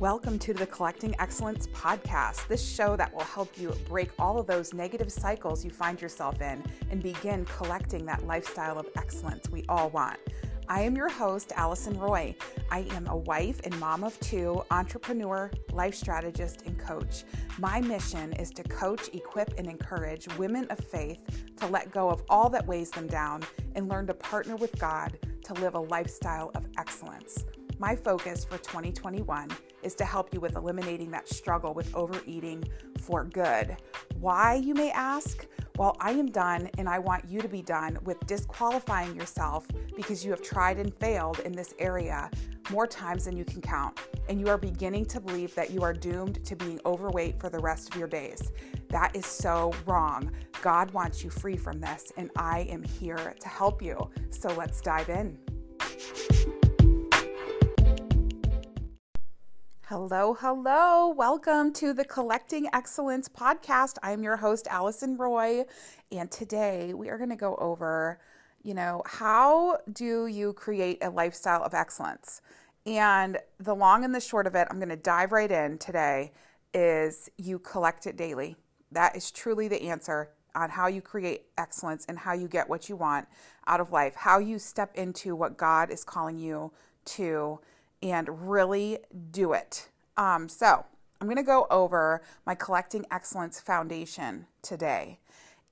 Welcome 0.00 0.38
to 0.40 0.54
the 0.54 0.64
Collecting 0.64 1.16
Excellence 1.18 1.66
podcast, 1.66 2.46
this 2.46 2.64
show 2.64 2.94
that 2.94 3.12
will 3.12 3.24
help 3.24 3.58
you 3.58 3.74
break 3.88 4.10
all 4.16 4.38
of 4.38 4.46
those 4.46 4.72
negative 4.72 5.10
cycles 5.10 5.64
you 5.64 5.72
find 5.72 6.00
yourself 6.00 6.40
in 6.40 6.62
and 6.92 7.02
begin 7.02 7.44
collecting 7.46 8.06
that 8.06 8.24
lifestyle 8.24 8.78
of 8.78 8.86
excellence 8.96 9.50
we 9.50 9.64
all 9.68 9.90
want. 9.90 10.16
I 10.68 10.82
am 10.82 10.94
your 10.94 11.08
host, 11.08 11.50
Allison 11.56 11.98
Roy. 11.98 12.36
I 12.70 12.86
am 12.92 13.08
a 13.08 13.16
wife 13.16 13.60
and 13.64 13.76
mom 13.80 14.04
of 14.04 14.18
two, 14.20 14.62
entrepreneur, 14.70 15.50
life 15.72 15.96
strategist, 15.96 16.62
and 16.64 16.78
coach. 16.78 17.24
My 17.58 17.80
mission 17.80 18.34
is 18.34 18.50
to 18.52 18.62
coach, 18.62 19.08
equip, 19.12 19.58
and 19.58 19.66
encourage 19.66 20.28
women 20.36 20.68
of 20.70 20.78
faith 20.78 21.18
to 21.56 21.66
let 21.66 21.90
go 21.90 22.08
of 22.08 22.22
all 22.28 22.48
that 22.50 22.64
weighs 22.68 22.92
them 22.92 23.08
down 23.08 23.42
and 23.74 23.88
learn 23.88 24.06
to 24.06 24.14
partner 24.14 24.54
with 24.54 24.78
God 24.78 25.18
to 25.42 25.54
live 25.54 25.74
a 25.74 25.80
lifestyle 25.80 26.52
of 26.54 26.68
excellence. 26.78 27.44
My 27.80 27.96
focus 27.96 28.44
for 28.44 28.58
2021 28.58 29.50
is 29.82 29.94
to 29.96 30.04
help 30.04 30.32
you 30.32 30.40
with 30.40 30.56
eliminating 30.56 31.10
that 31.12 31.28
struggle 31.28 31.74
with 31.74 31.94
overeating 31.94 32.64
for 33.00 33.24
good. 33.24 33.76
Why, 34.20 34.54
you 34.54 34.74
may 34.74 34.90
ask? 34.90 35.46
Well, 35.76 35.96
I 36.00 36.10
am 36.10 36.26
done 36.26 36.68
and 36.76 36.88
I 36.88 36.98
want 36.98 37.24
you 37.28 37.40
to 37.40 37.48
be 37.48 37.62
done 37.62 37.98
with 38.02 38.18
disqualifying 38.26 39.14
yourself 39.14 39.66
because 39.94 40.24
you 40.24 40.30
have 40.32 40.42
tried 40.42 40.78
and 40.78 40.92
failed 40.94 41.38
in 41.40 41.52
this 41.52 41.72
area 41.78 42.30
more 42.70 42.86
times 42.86 43.24
than 43.24 43.36
you 43.36 43.44
can 43.44 43.60
count. 43.60 43.98
And 44.28 44.40
you 44.40 44.48
are 44.48 44.58
beginning 44.58 45.06
to 45.06 45.20
believe 45.20 45.54
that 45.54 45.70
you 45.70 45.82
are 45.82 45.92
doomed 45.92 46.44
to 46.44 46.56
being 46.56 46.80
overweight 46.84 47.40
for 47.40 47.48
the 47.48 47.60
rest 47.60 47.90
of 47.90 47.98
your 47.98 48.08
days. 48.08 48.50
That 48.88 49.14
is 49.14 49.24
so 49.24 49.72
wrong. 49.86 50.32
God 50.62 50.90
wants 50.90 51.22
you 51.22 51.30
free 51.30 51.56
from 51.56 51.80
this, 51.80 52.12
and 52.16 52.30
I 52.36 52.66
am 52.70 52.82
here 52.82 53.34
to 53.40 53.48
help 53.48 53.80
you. 53.80 54.10
So 54.30 54.52
let's 54.54 54.80
dive 54.80 55.08
in. 55.08 55.38
Hello, 59.88 60.34
hello. 60.34 61.08
Welcome 61.08 61.72
to 61.72 61.94
the 61.94 62.04
Collecting 62.04 62.68
Excellence 62.74 63.26
podcast. 63.26 63.96
I'm 64.02 64.22
your 64.22 64.36
host, 64.36 64.66
Allison 64.70 65.16
Roy, 65.16 65.64
and 66.12 66.30
today 66.30 66.92
we 66.92 67.08
are 67.08 67.16
going 67.16 67.30
to 67.30 67.36
go 67.36 67.56
over, 67.56 68.20
you 68.62 68.74
know, 68.74 69.00
how 69.06 69.78
do 69.90 70.26
you 70.26 70.52
create 70.52 71.02
a 71.02 71.08
lifestyle 71.08 71.62
of 71.62 71.72
excellence? 71.72 72.42
And 72.84 73.38
the 73.58 73.74
long 73.74 74.04
and 74.04 74.14
the 74.14 74.20
short 74.20 74.46
of 74.46 74.54
it, 74.54 74.68
I'm 74.70 74.76
going 74.76 74.90
to 74.90 74.96
dive 74.96 75.32
right 75.32 75.50
in 75.50 75.78
today, 75.78 76.32
is 76.74 77.30
you 77.38 77.58
collect 77.58 78.06
it 78.06 78.18
daily. 78.18 78.56
That 78.92 79.16
is 79.16 79.30
truly 79.30 79.68
the 79.68 79.84
answer 79.84 80.32
on 80.54 80.68
how 80.68 80.88
you 80.88 81.00
create 81.00 81.46
excellence 81.56 82.04
and 82.10 82.18
how 82.18 82.34
you 82.34 82.46
get 82.46 82.68
what 82.68 82.90
you 82.90 82.96
want 82.96 83.26
out 83.66 83.80
of 83.80 83.90
life, 83.90 84.16
how 84.16 84.38
you 84.38 84.58
step 84.58 84.94
into 84.96 85.34
what 85.34 85.56
God 85.56 85.90
is 85.90 86.04
calling 86.04 86.38
you 86.38 86.72
to 87.06 87.60
and 88.02 88.50
really 88.50 88.98
do 89.30 89.52
it. 89.52 89.88
Um, 90.16 90.48
so, 90.48 90.84
I'm 91.20 91.26
going 91.26 91.36
to 91.36 91.42
go 91.42 91.66
over 91.70 92.22
my 92.46 92.54
Collecting 92.54 93.04
Excellence 93.10 93.60
Foundation 93.60 94.46
today. 94.62 95.18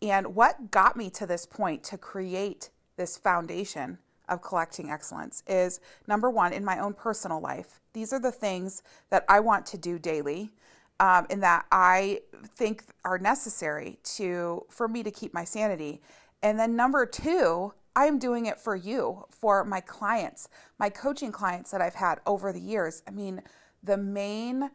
And 0.03 0.35
what 0.35 0.71
got 0.71 0.97
me 0.97 1.09
to 1.11 1.27
this 1.27 1.47
point 1.47 1.85
to 1.85 1.99
create 1.99 2.71
this 2.97 3.17
foundation 3.17 3.99
of 4.29 4.43
collecting 4.43 4.91
excellence 4.91 5.45
is 5.47 5.81
number 6.09 6.29
one, 6.31 6.53
in 6.53 6.65
my 6.65 6.81
own 6.81 6.95
personal 6.95 7.41
life, 7.41 7.81
these 7.93 8.13
are 8.13 8.19
the 8.19 8.33
things 8.33 8.83
that 9.11 9.25
I 9.29 9.41
want 9.41 9.67
to 9.67 9.79
do 9.79 9.99
daily. 9.99 10.51
Um, 10.99 11.27
and 11.29 11.43
that 11.43 11.67
I 11.71 12.21
think 12.55 12.83
are 13.05 13.19
necessary 13.19 13.99
to 14.17 14.65
for 14.71 14.89
me 14.89 15.03
to 15.03 15.11
keep 15.11 15.35
my 15.35 15.45
sanity. 15.45 16.01
And 16.43 16.59
then 16.59 16.75
number 16.75 17.05
two, 17.05 17.75
I 17.97 18.05
am 18.05 18.19
doing 18.19 18.45
it 18.45 18.61
for 18.61 18.77
you, 18.77 19.25
for 19.31 19.65
my 19.65 19.81
clients, 19.81 20.51
my 20.79 20.91
coaching 20.91 21.33
clients 21.33 21.71
that 21.71 21.81
I've 21.81 21.95
had 21.95 22.21
over 22.27 22.53
the 22.53 22.61
years. 22.61 23.03
I 23.09 23.11
mean, 23.11 23.41
the 23.83 23.97
main 23.97 24.71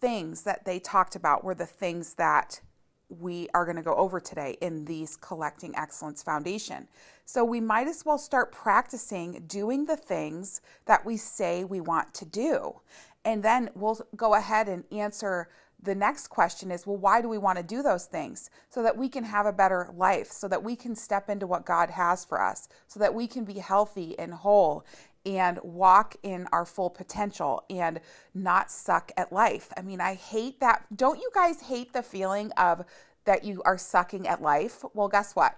things 0.00 0.42
that 0.42 0.64
they 0.64 0.80
talked 0.80 1.14
about 1.14 1.44
were 1.44 1.54
the 1.54 1.66
things 1.66 2.14
that 2.14 2.60
we 3.08 3.48
are 3.54 3.64
going 3.64 3.76
to 3.76 3.82
go 3.82 3.94
over 3.94 4.18
today 4.18 4.56
in 4.60 4.86
these 4.86 5.16
Collecting 5.16 5.76
Excellence 5.76 6.20
Foundation. 6.22 6.88
So 7.24 7.44
we 7.44 7.60
might 7.60 7.86
as 7.86 8.04
well 8.04 8.18
start 8.18 8.50
practicing 8.50 9.44
doing 9.46 9.84
the 9.84 9.96
things 9.96 10.60
that 10.86 11.06
we 11.06 11.16
say 11.16 11.62
we 11.62 11.80
want 11.80 12.12
to 12.14 12.24
do. 12.24 12.80
And 13.24 13.44
then 13.44 13.70
we'll 13.76 14.00
go 14.16 14.34
ahead 14.34 14.68
and 14.68 14.82
answer 14.90 15.48
the 15.84 15.94
next 15.94 16.28
question 16.28 16.70
is 16.70 16.86
well, 16.86 16.96
why 16.96 17.20
do 17.20 17.28
we 17.28 17.38
want 17.38 17.58
to 17.58 17.64
do 17.64 17.82
those 17.82 18.06
things? 18.06 18.50
So 18.70 18.82
that 18.82 18.96
we 18.96 19.08
can 19.08 19.24
have 19.24 19.46
a 19.46 19.52
better 19.52 19.90
life, 19.96 20.30
so 20.30 20.48
that 20.48 20.62
we 20.62 20.76
can 20.76 20.96
step 20.96 21.28
into 21.28 21.46
what 21.46 21.64
God 21.64 21.90
has 21.90 22.24
for 22.24 22.40
us, 22.40 22.68
so 22.88 22.98
that 23.00 23.14
we 23.14 23.26
can 23.26 23.44
be 23.44 23.54
healthy 23.54 24.18
and 24.18 24.32
whole 24.34 24.84
and 25.26 25.58
walk 25.62 26.16
in 26.22 26.46
our 26.52 26.66
full 26.66 26.90
potential 26.90 27.64
and 27.70 28.00
not 28.34 28.70
suck 28.70 29.10
at 29.16 29.32
life. 29.32 29.72
I 29.76 29.82
mean, 29.82 30.00
I 30.00 30.14
hate 30.14 30.60
that. 30.60 30.84
Don't 30.94 31.18
you 31.18 31.30
guys 31.34 31.62
hate 31.62 31.92
the 31.92 32.02
feeling 32.02 32.52
of 32.52 32.84
that 33.24 33.44
you 33.44 33.62
are 33.64 33.78
sucking 33.78 34.28
at 34.28 34.42
life? 34.42 34.84
Well, 34.92 35.08
guess 35.08 35.34
what? 35.34 35.56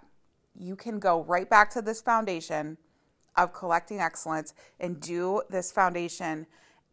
You 0.54 0.76
can 0.76 0.98
go 0.98 1.24
right 1.24 1.50
back 1.50 1.70
to 1.70 1.82
this 1.82 2.00
foundation 2.00 2.78
of 3.36 3.52
collecting 3.52 4.00
excellence 4.00 4.54
and 4.80 5.00
do 5.00 5.42
this 5.50 5.72
foundation 5.72 6.46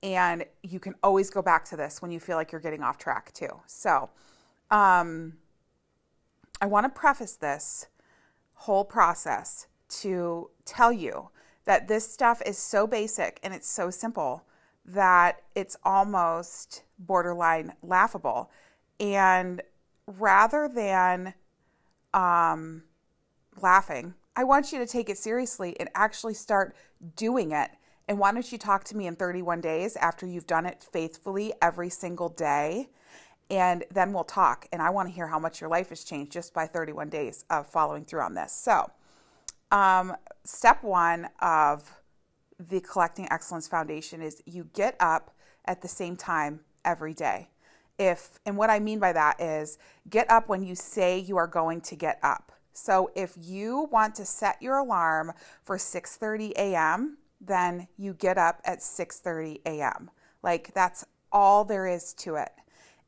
and 0.04 0.46
you 0.62 0.80
can 0.80 0.94
always 1.02 1.30
go 1.30 1.42
back 1.42 1.64
to 1.66 1.78
this 1.78 2.02
when 2.02 2.12
you 2.12 2.20
feel 2.20 2.36
like 2.36 2.52
you're 2.52 2.62
getting 2.62 2.84
off 2.84 2.98
track 2.98 3.34
too. 3.34 3.62
So, 3.66 4.10
um, 4.70 5.38
I 6.62 6.66
want 6.66 6.86
to 6.86 6.90
preface 6.90 7.36
this 7.36 7.88
whole 8.54 8.86
process 8.86 9.68
to 10.02 10.50
tell 10.66 10.92
you 10.92 11.30
that 11.66 11.88
this 11.88 12.12
stuff 12.12 12.42
is 12.46 12.58
so 12.58 12.86
basic 12.86 13.40
and 13.44 13.54
it's 13.54 13.70
so 13.70 13.90
simple 13.90 14.44
that 14.86 15.42
it's 15.56 15.78
almost 15.84 16.84
borderline 17.00 17.74
laughable. 17.82 18.52
And 19.00 19.62
rather 20.06 20.68
than 20.68 21.34
um, 22.14 22.84
laughing, 23.62 24.14
I 24.36 24.44
want 24.44 24.72
you 24.72 24.80
to 24.80 24.86
take 24.88 25.10
it 25.10 25.18
seriously 25.18 25.80
and 25.80 25.90
actually 25.96 26.34
start 26.34 26.76
doing 27.16 27.52
it 27.52 27.72
and 28.08 28.20
why 28.20 28.32
don't 28.32 28.52
you 28.52 28.58
talk 28.58 28.84
to 28.86 28.98
me 28.98 29.08
in 29.08 29.16
31 29.16 29.62
days 29.62 29.96
after 29.96 30.26
you've 30.26 30.48
done 30.48 30.66
it 30.66 30.84
faithfully 30.84 31.54
every 31.62 31.90
single 31.90 32.30
day? 32.30 32.90
And 33.50 33.84
then 33.92 34.14
we'll 34.14 34.24
talk. 34.24 34.68
And 34.72 34.82
I 34.82 34.90
want 34.90 35.10
to 35.10 35.14
hear 35.14 35.28
how 35.28 35.40
much 35.40 35.62
your 35.62 35.70
life 35.70 35.90
has 35.90 36.04
changed 36.04 36.32
just 36.32 36.54
by 36.54 36.66
31 36.66 37.10
days 37.10 37.46
of 37.50 37.68
following 37.68 38.04
through 38.04 38.22
on 38.22 38.34
this. 38.34 38.52
So, 38.52 38.92
um, 39.72 40.16
step 40.44 40.84
one 40.84 41.30
of 41.40 41.92
the 42.60 42.80
Collecting 42.82 43.28
Excellence 43.32 43.68
Foundation 43.68 44.22
is 44.22 44.42
you 44.46 44.70
get 44.74 44.96
up 45.00 45.32
at 45.66 45.82
the 45.82 45.88
same 45.88 46.16
time 46.16 46.62
every 46.84 47.14
day. 47.14 47.50
If 48.00 48.40
and 48.46 48.58
what 48.58 48.70
I 48.70 48.80
mean 48.80 49.00
by 49.00 49.14
that 49.14 49.40
is 49.40 49.78
get 50.10 50.30
up 50.30 50.50
when 50.50 50.64
you 50.64 50.76
say 50.76 51.20
you 51.20 51.38
are 51.38 51.48
going 51.48 51.82
to 51.82 51.96
get 51.96 52.20
up. 52.24 52.52
So 52.74 53.12
if 53.16 53.34
you 53.40 53.88
want 53.92 54.16
to 54.16 54.26
set 54.26 54.62
your 54.62 54.78
alarm 54.78 55.34
for 55.64 55.78
6:30 55.78 56.54
a.m., 56.54 57.18
then 57.46 57.88
you 57.98 58.14
get 58.14 58.38
up 58.38 58.62
at 58.66 58.80
6:30 58.80 59.62
a.m. 59.66 60.12
Like 60.42 60.74
that's 60.74 61.06
all 61.32 61.66
there 61.66 61.88
is 61.88 62.14
to 62.14 62.36
it. 62.36 62.52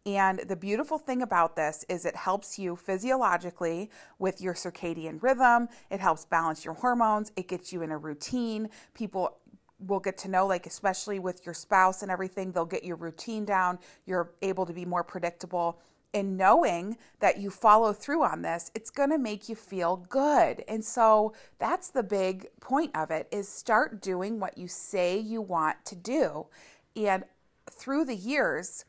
And 0.05 0.39
the 0.39 0.55
beautiful 0.55 0.99
thing 0.99 1.23
about 1.23 1.55
this 1.55 1.83
is 1.89 2.05
it 2.05 2.15
helps 2.15 2.59
you 2.59 2.75
physiologically 2.75 3.89
with 4.19 4.39
your 4.39 4.53
circadian 4.53 5.21
rhythm. 5.21 5.67
It 5.89 5.99
helps 5.99 6.25
balance 6.25 6.63
your 6.63 6.75
hormones. 6.75 7.31
It 7.35 7.47
gets 7.47 7.73
you 7.73 7.81
in 7.81 7.89
a 7.91 7.97
routine. 7.97 8.69
People 8.93 9.37
will 9.79 9.99
get 9.99 10.17
to 10.19 10.27
know, 10.27 10.45
like, 10.45 10.67
especially 10.67 11.19
with 11.19 11.45
your 11.45 11.53
spouse 11.53 12.01
and 12.01 12.11
everything, 12.11 12.51
they'll 12.51 12.65
get 12.65 12.83
your 12.83 12.95
routine 12.95 13.45
down. 13.45 13.79
You're 14.05 14.31
able 14.41 14.65
to 14.65 14.73
be 14.73 14.85
more 14.85 15.03
predictable 15.03 15.79
and 16.15 16.37
knowing 16.37 16.97
that 17.19 17.37
you 17.37 17.49
follow 17.51 17.91
through 17.91 18.23
on 18.23 18.41
this 18.41 18.71
it's 18.73 18.89
going 18.89 19.09
to 19.09 19.17
make 19.17 19.49
you 19.49 19.55
feel 19.55 19.97
good. 20.09 20.63
And 20.67 20.83
so 20.83 21.33
that's 21.59 21.89
the 21.89 22.01
big 22.01 22.47
point 22.61 22.95
of 22.95 23.11
it 23.11 23.27
is 23.31 23.47
start 23.49 24.01
doing 24.01 24.39
what 24.39 24.57
you 24.57 24.67
say 24.67 25.19
you 25.19 25.41
want 25.41 25.83
to 25.85 25.95
do. 25.95 26.47
And 26.95 27.25
through 27.69 28.05
the 28.05 28.15
years 28.15 28.85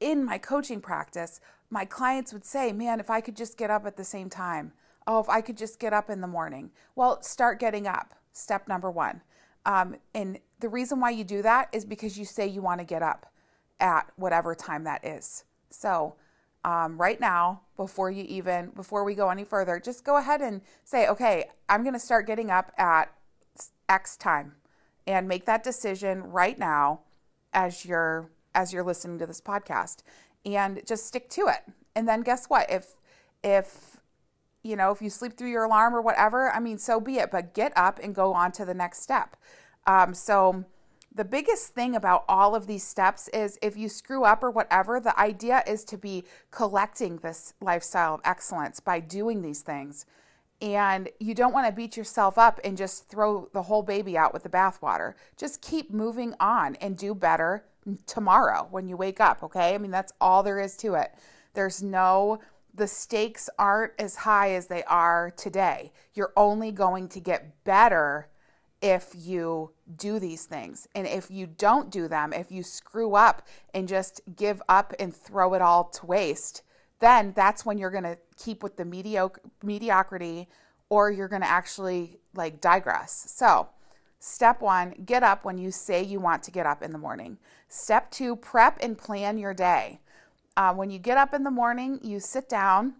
in 0.00 0.24
my 0.24 0.36
coaching 0.36 0.80
practice 0.80 1.40
my 1.70 1.84
clients 1.84 2.32
would 2.32 2.44
say 2.44 2.72
man 2.72 3.00
if 3.00 3.08
i 3.08 3.20
could 3.20 3.36
just 3.36 3.56
get 3.56 3.70
up 3.70 3.86
at 3.86 3.96
the 3.96 4.04
same 4.04 4.28
time. 4.28 4.72
Oh 5.06 5.20
if 5.20 5.28
i 5.28 5.40
could 5.40 5.56
just 5.56 5.78
get 5.78 5.92
up 5.92 6.10
in 6.10 6.20
the 6.20 6.26
morning. 6.26 6.72
Well 6.96 7.22
start 7.22 7.60
getting 7.60 7.86
up 7.86 8.16
step 8.32 8.66
number 8.66 8.90
one. 8.90 9.22
Um, 9.64 9.96
and 10.12 10.40
the 10.58 10.68
reason 10.68 10.98
why 10.98 11.10
you 11.10 11.22
do 11.22 11.40
that 11.42 11.68
is 11.72 11.84
because 11.84 12.18
you 12.18 12.24
say 12.24 12.46
you 12.46 12.60
want 12.60 12.80
to 12.80 12.84
get 12.84 13.02
up 13.02 13.32
at 13.78 14.10
whatever 14.16 14.54
time 14.54 14.84
that 14.84 15.04
is. 15.04 15.44
So 15.70 16.16
um, 16.64 16.98
right 16.98 17.20
now 17.20 17.60
before 17.76 18.10
you 18.10 18.24
even 18.28 18.70
before 18.70 19.04
we 19.04 19.14
go 19.14 19.30
any 19.30 19.44
further 19.44 19.78
just 19.78 20.04
go 20.04 20.16
ahead 20.16 20.40
and 20.40 20.60
say 20.84 21.06
okay 21.08 21.44
i'm 21.68 21.82
going 21.82 21.92
to 21.92 22.00
start 22.00 22.26
getting 22.26 22.50
up 22.50 22.72
at 22.78 23.12
x 23.88 24.16
time 24.16 24.54
and 25.06 25.28
make 25.28 25.44
that 25.44 25.62
decision 25.62 26.22
right 26.22 26.58
now 26.58 27.00
as 27.52 27.84
you're 27.84 28.30
as 28.54 28.72
you're 28.72 28.84
listening 28.84 29.18
to 29.18 29.26
this 29.26 29.40
podcast. 29.40 29.98
And 30.44 30.82
just 30.86 31.06
stick 31.06 31.28
to 31.30 31.48
it. 31.48 31.72
And 31.96 32.06
then 32.06 32.22
guess 32.22 32.46
what? 32.46 32.70
If 32.70 32.94
if 33.42 34.00
you 34.62 34.76
know 34.76 34.90
if 34.90 35.02
you 35.02 35.10
sleep 35.10 35.36
through 35.36 35.50
your 35.50 35.64
alarm 35.64 35.94
or 35.94 36.00
whatever 36.00 36.50
i 36.50 36.58
mean 36.58 36.78
so 36.78 36.98
be 36.98 37.18
it 37.18 37.30
but 37.30 37.52
get 37.52 37.70
up 37.76 38.00
and 38.02 38.14
go 38.14 38.32
on 38.32 38.50
to 38.52 38.64
the 38.64 38.74
next 38.74 39.02
step. 39.02 39.36
Um, 39.86 40.14
so 40.14 40.64
the 41.14 41.24
biggest 41.24 41.68
thing 41.74 41.94
about 41.94 42.24
all 42.28 42.56
of 42.56 42.66
these 42.66 42.82
steps 42.82 43.28
is 43.28 43.58
if 43.62 43.76
you 43.76 43.88
screw 43.88 44.24
up 44.24 44.42
or 44.42 44.50
whatever, 44.50 44.98
the 44.98 45.18
idea 45.18 45.62
is 45.66 45.84
to 45.84 45.96
be 45.96 46.24
collecting 46.50 47.18
this 47.18 47.54
lifestyle 47.60 48.14
of 48.14 48.20
excellence 48.24 48.80
by 48.80 48.98
doing 48.98 49.40
these 49.40 49.60
things. 49.60 50.06
And 50.60 51.08
you 51.20 51.34
don't 51.34 51.52
want 51.52 51.66
to 51.66 51.72
beat 51.72 51.96
yourself 51.96 52.36
up 52.36 52.58
and 52.64 52.76
just 52.76 53.08
throw 53.08 53.48
the 53.52 53.62
whole 53.62 53.82
baby 53.82 54.18
out 54.18 54.32
with 54.32 54.42
the 54.42 54.48
bathwater. 54.48 55.14
Just 55.36 55.62
keep 55.62 55.92
moving 55.92 56.34
on 56.40 56.74
and 56.76 56.96
do 56.96 57.14
better 57.14 57.64
tomorrow 58.06 58.66
when 58.70 58.88
you 58.88 58.96
wake 58.96 59.20
up, 59.20 59.42
okay? 59.42 59.74
I 59.74 59.78
mean, 59.78 59.90
that's 59.90 60.12
all 60.20 60.42
there 60.42 60.58
is 60.58 60.76
to 60.78 60.94
it. 60.94 61.14
There's 61.52 61.82
no, 61.82 62.40
the 62.74 62.88
stakes 62.88 63.48
aren't 63.56 63.92
as 63.98 64.16
high 64.16 64.52
as 64.52 64.66
they 64.66 64.82
are 64.84 65.32
today. 65.36 65.92
You're 66.14 66.32
only 66.36 66.72
going 66.72 67.08
to 67.10 67.20
get 67.20 67.62
better 67.64 68.28
if 68.80 69.12
you 69.14 69.70
do 69.96 70.18
these 70.18 70.46
things. 70.46 70.88
And 70.94 71.06
if 71.06 71.30
you 71.30 71.46
don't 71.46 71.90
do 71.90 72.08
them, 72.08 72.32
if 72.32 72.50
you 72.50 72.62
screw 72.62 73.14
up 73.14 73.46
and 73.72 73.86
just 73.88 74.20
give 74.36 74.62
up 74.68 74.94
and 74.98 75.14
throw 75.14 75.54
it 75.54 75.62
all 75.62 75.84
to 75.84 76.06
waste, 76.06 76.62
then 77.00 77.32
that's 77.36 77.66
when 77.66 77.78
you're 77.78 77.90
going 77.90 78.04
to 78.04 78.18
keep 78.36 78.62
with 78.62 78.76
the 78.76 78.84
mediocre 78.84 79.40
mediocrity 79.62 80.48
or 80.88 81.10
you're 81.10 81.28
going 81.28 81.42
to 81.42 81.50
actually 81.50 82.18
like 82.34 82.60
digress. 82.60 83.26
So, 83.34 83.68
step 84.18 84.60
1, 84.60 85.02
get 85.04 85.22
up 85.22 85.44
when 85.44 85.58
you 85.58 85.70
say 85.70 86.02
you 86.02 86.20
want 86.20 86.42
to 86.44 86.50
get 86.50 86.66
up 86.66 86.82
in 86.82 86.92
the 86.92 86.98
morning. 86.98 87.38
Step 87.68 88.10
2, 88.10 88.36
prep 88.36 88.78
and 88.82 88.96
plan 88.96 89.38
your 89.38 89.54
day. 89.54 90.00
Uh, 90.56 90.72
when 90.72 90.90
you 90.90 90.98
get 90.98 91.18
up 91.18 91.34
in 91.34 91.42
the 91.42 91.50
morning, 91.50 91.98
you 92.02 92.20
sit 92.20 92.48
down 92.48 92.94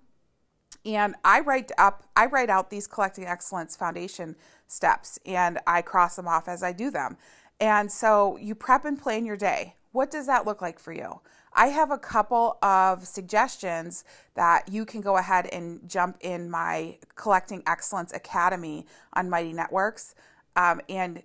and 0.84 1.14
I 1.24 1.40
write 1.40 1.72
up 1.78 2.04
I 2.16 2.26
write 2.26 2.50
out 2.50 2.70
these 2.70 2.86
collecting 2.86 3.24
excellence 3.26 3.76
foundation 3.76 4.36
steps 4.66 5.18
and 5.24 5.58
I 5.66 5.82
cross 5.82 6.16
them 6.16 6.28
off 6.28 6.48
as 6.48 6.62
I 6.62 6.72
do 6.72 6.90
them. 6.90 7.16
And 7.60 7.90
so 7.90 8.36
you 8.36 8.54
prep 8.54 8.84
and 8.84 9.00
plan 9.00 9.24
your 9.24 9.36
day. 9.36 9.76
What 9.92 10.10
does 10.10 10.26
that 10.26 10.44
look 10.44 10.60
like 10.60 10.78
for 10.78 10.92
you? 10.92 11.20
I 11.52 11.68
have 11.68 11.92
a 11.92 11.98
couple 11.98 12.58
of 12.62 13.06
suggestions 13.06 14.04
that 14.34 14.68
you 14.68 14.84
can 14.84 15.00
go 15.00 15.16
ahead 15.16 15.46
and 15.46 15.88
jump 15.88 16.16
in 16.20 16.50
my 16.50 16.98
Collecting 17.14 17.62
Excellence 17.64 18.12
Academy 18.12 18.86
on 19.12 19.30
Mighty 19.30 19.52
Networks. 19.52 20.16
Um, 20.56 20.80
and 20.88 21.22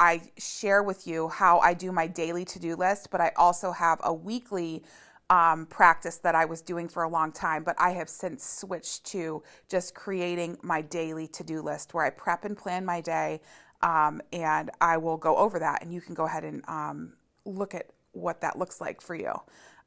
I 0.00 0.22
share 0.38 0.82
with 0.82 1.06
you 1.06 1.28
how 1.28 1.60
I 1.60 1.72
do 1.72 1.92
my 1.92 2.08
daily 2.08 2.44
to 2.46 2.58
do 2.58 2.74
list, 2.74 3.10
but 3.12 3.20
I 3.20 3.30
also 3.36 3.70
have 3.70 4.00
a 4.02 4.12
weekly 4.12 4.82
um, 5.30 5.66
practice 5.66 6.18
that 6.18 6.34
I 6.34 6.44
was 6.44 6.60
doing 6.60 6.88
for 6.88 7.02
a 7.02 7.08
long 7.08 7.32
time, 7.32 7.64
but 7.64 7.76
I 7.78 7.90
have 7.90 8.08
since 8.08 8.44
switched 8.44 9.04
to 9.06 9.42
just 9.68 9.94
creating 9.94 10.58
my 10.62 10.82
daily 10.82 11.26
to 11.28 11.44
do 11.44 11.62
list 11.62 11.94
where 11.94 12.04
I 12.04 12.10
prep 12.10 12.44
and 12.44 12.56
plan 12.56 12.84
my 12.84 13.00
day. 13.00 13.40
Um, 13.82 14.22
and 14.32 14.70
I 14.80 14.96
will 14.96 15.16
go 15.16 15.36
over 15.36 15.58
that, 15.58 15.82
and 15.82 15.92
you 15.92 16.00
can 16.00 16.14
go 16.14 16.24
ahead 16.24 16.44
and 16.44 16.62
um, 16.68 17.14
look 17.44 17.74
at 17.74 17.90
what 18.12 18.40
that 18.40 18.58
looks 18.58 18.80
like 18.80 19.00
for 19.00 19.14
you. 19.14 19.32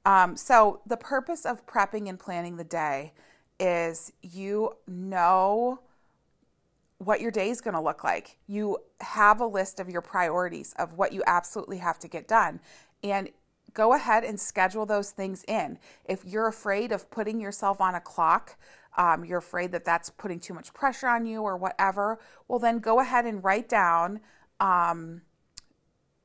Um, 0.06 0.38
so, 0.38 0.82
the 0.86 0.98
purpose 0.98 1.46
of 1.46 1.66
prepping 1.66 2.08
and 2.08 2.20
planning 2.20 2.58
the 2.58 2.64
day 2.64 3.14
is 3.60 4.14
you 4.22 4.76
know 4.88 5.80
what 7.00 7.22
your 7.22 7.32
day 7.32 7.50
is 7.50 7.62
going 7.62 7.74
to 7.74 7.82
look 7.82 8.04
like. 8.04 8.38
You 8.48 8.78
have 9.02 9.40
a 9.40 9.46
list 9.46 9.80
of 9.80 9.90
your 9.90 10.02
priorities 10.02 10.74
of 10.78 10.94
what 10.94 11.14
you 11.14 11.24
absolutely 11.28 11.78
have 11.78 12.00
to 12.00 12.08
get 12.08 12.28
done. 12.28 12.60
And 13.04 13.30
go 13.78 13.94
ahead 13.94 14.24
and 14.24 14.40
schedule 14.40 14.88
those 14.88 15.12
things 15.12 15.46
in. 15.48 15.78
If 16.04 16.26
you're 16.26 16.48
afraid 16.48 16.92
of 16.92 17.12
putting 17.12 17.40
yourself 17.40 17.80
on 17.80 17.94
a 17.94 18.02
clock, 18.02 18.58
um, 18.98 19.24
you're 19.24 19.38
afraid 19.38 19.72
that 19.74 19.86
that's 19.86 20.10
putting 20.10 20.40
too 20.40 20.56
much 20.56 20.74
pressure 20.74 21.08
on 21.08 21.28
you 21.28 21.44
or 21.44 21.56
whatever, 21.56 22.20
well, 22.48 22.58
then 22.58 22.80
go 22.80 23.00
ahead 23.00 23.26
and 23.26 23.44
write 23.44 23.70
down. 23.70 24.20
Um, 24.60 25.22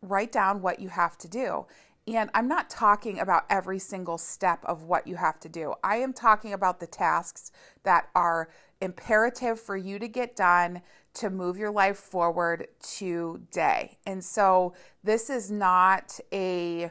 write 0.01 0.33
down 0.33 0.63
what 0.63 0.81
you 0.81 0.89
have 0.89 1.19
to 1.19 1.29
do. 1.29 1.67
And 2.09 2.31
I'm 2.35 2.49
not 2.49 2.71
talking 2.71 3.21
about 3.21 3.45
every 3.51 3.79
single 3.79 4.17
step 4.17 4.65
of 4.65 4.85
what 4.85 5.07
you 5.07 5.17
have 5.17 5.39
to 5.41 5.49
do. 5.49 5.75
I 5.85 5.97
am 5.97 6.15
talking 6.15 6.55
about 6.55 6.81
the 6.81 6.87
tasks 6.87 7.53
that 7.85 8.09
are 8.15 8.49
imperative 8.81 9.61
for 9.61 9.77
you 9.77 9.99
to 9.99 10.09
get 10.09 10.35
done 10.35 10.81
to 11.15 11.29
move 11.29 11.59
your 11.59 11.71
life 11.71 11.99
forward 11.99 12.67
today. 12.81 13.99
And 14.07 14.25
so 14.25 14.75
this 15.05 15.29
is 15.29 15.51
not 15.51 16.19
a 16.33 16.91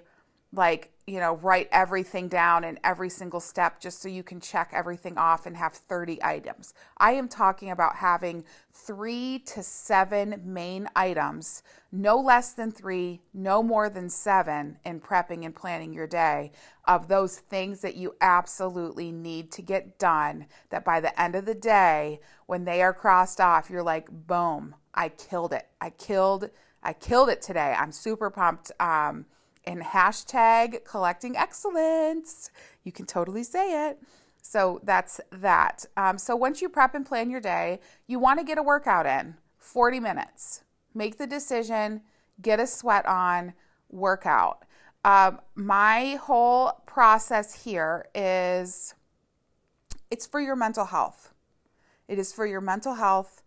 like, 0.54 0.92
you 1.08 1.20
know, 1.20 1.36
write 1.38 1.70
everything 1.72 2.28
down 2.28 2.64
in 2.64 2.78
every 2.84 3.10
single 3.10 3.40
step 3.40 3.80
just 3.80 4.02
so 4.02 4.10
you 4.10 4.22
can 4.22 4.40
check 4.40 4.72
everything 4.74 5.18
off 5.18 5.46
and 5.46 5.56
have 5.56 5.74
30 5.74 6.22
items. 6.24 6.74
I 6.98 7.14
am 7.14 7.30
talking 7.30 7.72
about 7.72 7.96
having 7.96 8.44
three 8.74 9.40
to 9.48 9.64
seven 9.64 10.42
main 10.44 10.90
items, 10.96 11.64
no 11.92 12.18
less 12.18 12.54
than 12.54 12.72
three, 12.72 13.22
no 13.34 13.64
more 13.64 13.90
than 13.90 14.10
seven 14.10 14.78
in 14.86 15.00
prepping 15.00 15.46
and 15.46 15.56
planning 15.56 15.94
your 15.94 16.08
day 16.08 16.52
of 16.86 17.08
those 17.08 17.38
things 17.38 17.82
that 17.82 17.96
you 17.96 18.16
absolutely 18.20 19.12
need 19.12 19.52
to 19.54 19.62
get 19.62 19.98
done. 19.98 20.48
That 20.70 20.84
by 20.84 21.00
the 21.00 21.20
end 21.20 21.36
of 21.36 21.46
the 21.46 21.56
day, 21.56 22.20
when 22.46 22.66
they 22.66 22.82
are 22.82 22.94
crossed 22.94 23.40
off, 23.40 23.70
you're 23.70 23.84
like, 23.84 24.10
boom, 24.10 24.76
I 24.94 25.10
killed 25.10 25.54
it. 25.54 25.68
I 25.80 25.92
killed, 25.92 26.50
I 26.84 26.92
killed 26.92 27.30
it 27.30 27.42
today. 27.42 27.74
I'm 27.78 27.94
super 27.94 28.30
pumped. 28.30 28.72
Um, 28.80 29.26
and 29.66 29.82
hashtag 29.82 30.86
collecting 30.86 31.38
excellence. 31.38 32.52
You 32.84 32.92
can 32.92 33.06
totally 33.06 33.44
say 33.44 33.90
it. 33.90 34.00
So 34.42 34.82
that's 34.84 35.22
that. 35.32 35.86
Um, 35.96 36.18
so 36.18 36.36
once 36.36 36.62
you 36.62 36.70
prep 36.70 36.96
and 36.96 37.06
plan 37.06 37.30
your 37.30 37.42
day, 37.42 37.80
you 38.08 38.20
want 38.20 38.40
to 38.40 38.46
get 38.46 38.58
a 38.58 38.64
workout 38.64 39.06
in 39.06 39.36
40 39.58 40.00
minutes. 40.00 40.64
Make 40.94 41.18
the 41.18 41.28
decision, 41.28 42.02
get 42.42 42.60
a 42.60 42.68
sweat 42.68 43.06
on, 43.06 43.54
workout. 43.90 44.66
Um, 45.04 45.40
my 45.56 46.20
whole 46.22 46.82
process 46.86 47.64
here 47.64 48.06
is 48.14 48.94
it's 50.10 50.28
for 50.28 50.40
your 50.40 50.56
mental 50.56 50.86
health. 50.86 51.34
It 52.08 52.20
is 52.20 52.34
for 52.34 52.46
your 52.46 52.62
mental 52.62 52.96
health 52.96 53.42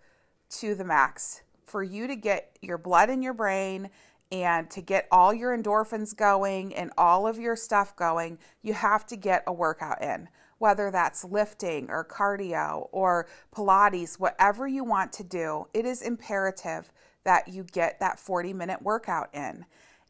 to 0.60 0.74
the 0.74 0.84
max. 0.84 1.42
For 1.64 1.82
you 1.82 2.06
to 2.06 2.16
get 2.16 2.58
your 2.62 2.78
blood 2.78 3.10
in 3.10 3.22
your 3.22 3.34
brain 3.34 3.90
and 4.34 4.68
to 4.68 4.80
get 4.80 5.06
all 5.12 5.32
your 5.32 5.56
endorphins 5.56 6.14
going 6.14 6.74
and 6.74 6.90
all 6.98 7.24
of 7.28 7.38
your 7.38 7.54
stuff 7.54 7.94
going, 7.94 8.36
you 8.62 8.72
have 8.72 9.06
to 9.06 9.14
get 9.14 9.44
a 9.46 9.52
workout 9.52 10.02
in, 10.02 10.28
whether 10.58 10.90
that's 10.90 11.24
lifting 11.24 11.88
or 11.88 12.04
cardio 12.04 12.88
or 12.90 13.28
Pilates, 13.54 14.18
whatever 14.18 14.66
you 14.66 14.82
want 14.82 15.12
to 15.12 15.22
do. 15.22 15.68
It 15.72 15.86
is 15.86 16.02
imperative 16.02 16.92
that 17.22 17.46
you 17.46 17.62
get 17.62 18.00
that 18.00 18.18
40 18.18 18.52
minute 18.52 18.82
workout 18.82 19.32
in. 19.32 19.66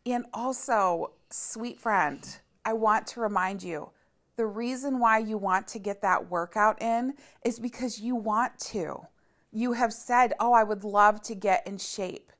And 0.06 0.24
also, 0.32 1.12
sweet 1.28 1.78
friend, 1.78 2.26
I 2.64 2.72
want 2.72 3.06
to 3.08 3.20
remind 3.20 3.62
you 3.62 3.90
the 4.36 4.46
reason 4.46 5.00
why 5.00 5.18
you 5.18 5.36
want 5.36 5.68
to 5.68 5.78
get 5.78 6.00
that 6.00 6.30
workout 6.30 6.80
in 6.80 7.12
is 7.44 7.58
because 7.58 8.00
you 8.00 8.16
want 8.16 8.58
to. 8.58 9.06
You 9.52 9.74
have 9.74 9.92
said, 9.92 10.32
Oh, 10.40 10.54
I 10.54 10.64
would 10.64 10.82
love 10.82 11.20
to 11.24 11.34
get 11.34 11.66
in 11.66 11.76
shape. 11.76 12.32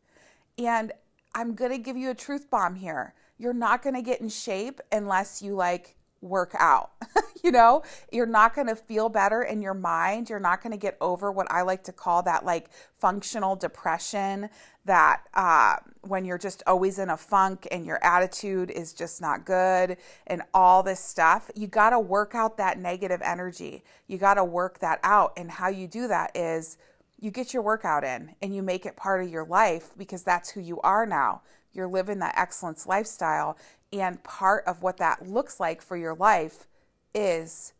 And 0.56 0.92
I'm 1.34 1.54
going 1.54 1.72
to 1.72 1.78
give 1.78 1.96
you 1.96 2.10
a 2.10 2.14
truth 2.14 2.50
bomb 2.50 2.76
here. 2.76 3.14
You're 3.38 3.52
not 3.52 3.82
going 3.82 3.96
to 3.96 4.02
get 4.02 4.20
in 4.20 4.28
shape 4.28 4.80
unless 4.92 5.42
you 5.42 5.54
like 5.54 5.96
work 6.20 6.54
out. 6.58 6.92
you 7.44 7.52
know, 7.52 7.82
you're 8.10 8.26
not 8.26 8.54
going 8.54 8.66
to 8.68 8.76
feel 8.76 9.08
better 9.08 9.42
in 9.42 9.60
your 9.60 9.74
mind. 9.74 10.30
You're 10.30 10.40
not 10.40 10.62
going 10.62 10.72
to 10.72 10.78
get 10.78 10.96
over 11.00 11.30
what 11.30 11.46
I 11.50 11.62
like 11.62 11.84
to 11.84 11.92
call 11.92 12.22
that 12.22 12.44
like 12.44 12.70
functional 12.98 13.54
depression 13.54 14.48
that 14.86 15.22
uh, 15.34 15.76
when 16.02 16.24
you're 16.24 16.38
just 16.38 16.62
always 16.66 16.98
in 16.98 17.10
a 17.10 17.16
funk 17.16 17.68
and 17.70 17.84
your 17.84 18.02
attitude 18.02 18.70
is 18.70 18.92
just 18.92 19.20
not 19.20 19.44
good 19.44 19.96
and 20.26 20.42
all 20.54 20.82
this 20.82 21.00
stuff, 21.00 21.50
you 21.54 21.66
got 21.66 21.90
to 21.90 22.00
work 22.00 22.34
out 22.34 22.56
that 22.56 22.78
negative 22.78 23.20
energy. 23.22 23.84
You 24.06 24.18
got 24.18 24.34
to 24.34 24.44
work 24.44 24.78
that 24.78 25.00
out. 25.02 25.32
And 25.36 25.50
how 25.50 25.68
you 25.68 25.86
do 25.86 26.08
that 26.08 26.34
is 26.36 26.78
you 27.24 27.30
get 27.30 27.54
your 27.54 27.62
workout 27.62 28.04
in 28.04 28.34
and 28.42 28.54
you 28.54 28.62
make 28.62 28.84
it 28.84 28.96
part 28.96 29.24
of 29.24 29.30
your 29.30 29.46
life 29.46 29.92
because 29.96 30.22
that's 30.22 30.50
who 30.50 30.60
you 30.60 30.78
are 30.82 31.06
now. 31.06 31.40
You're 31.72 31.88
living 31.88 32.18
that 32.18 32.34
excellence 32.36 32.86
lifestyle. 32.86 33.56
And 33.94 34.22
part 34.22 34.62
of 34.66 34.82
what 34.82 34.98
that 34.98 35.26
looks 35.26 35.58
like 35.58 35.80
for 35.80 35.96
your 35.96 36.14
life 36.14 36.66
is 37.14 37.72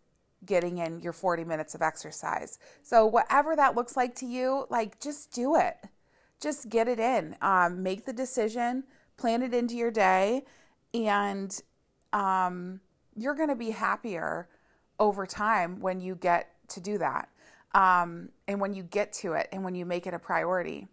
getting 0.47 0.79
in 0.79 0.99
your 1.01 1.13
40 1.13 1.45
minutes 1.45 1.75
of 1.75 1.83
exercise. 1.83 2.59
So, 2.83 3.05
whatever 3.05 3.55
that 3.55 3.75
looks 3.75 3.99
like 3.99 4.15
to 4.17 4.27
you, 4.27 4.67
like 4.71 4.99
just 4.99 5.31
do 5.31 5.57
it. 5.57 5.77
Just 6.41 6.71
get 6.71 6.89
it 6.89 6.99
in. 6.99 7.37
Um, 7.43 7.83
make 7.83 8.07
the 8.07 8.15
decision, 8.15 8.85
plan 9.19 9.43
it 9.43 9.53
into 9.53 9.75
your 9.75 9.91
day, 9.91 10.45
and 10.95 11.61
um, 12.15 12.81
you're 13.15 13.35
going 13.35 13.51
to 13.51 13.57
be 13.57 13.71
happier 13.71 14.49
over 14.99 15.27
time 15.27 15.81
when 15.81 16.01
you 16.01 16.15
get 16.15 16.49
to 16.69 16.81
do 16.81 16.97
that 16.97 17.29
um, 17.75 18.31
and 18.49 18.61
when 18.61 18.73
you 18.73 18.83
get 18.83 19.13
to 19.13 19.33
it 19.33 19.49
and 19.53 19.65
when 19.65 19.75
you 19.75 19.85
make 19.85 20.07
it 20.07 20.15
a 20.15 20.19
priority. 20.19 20.89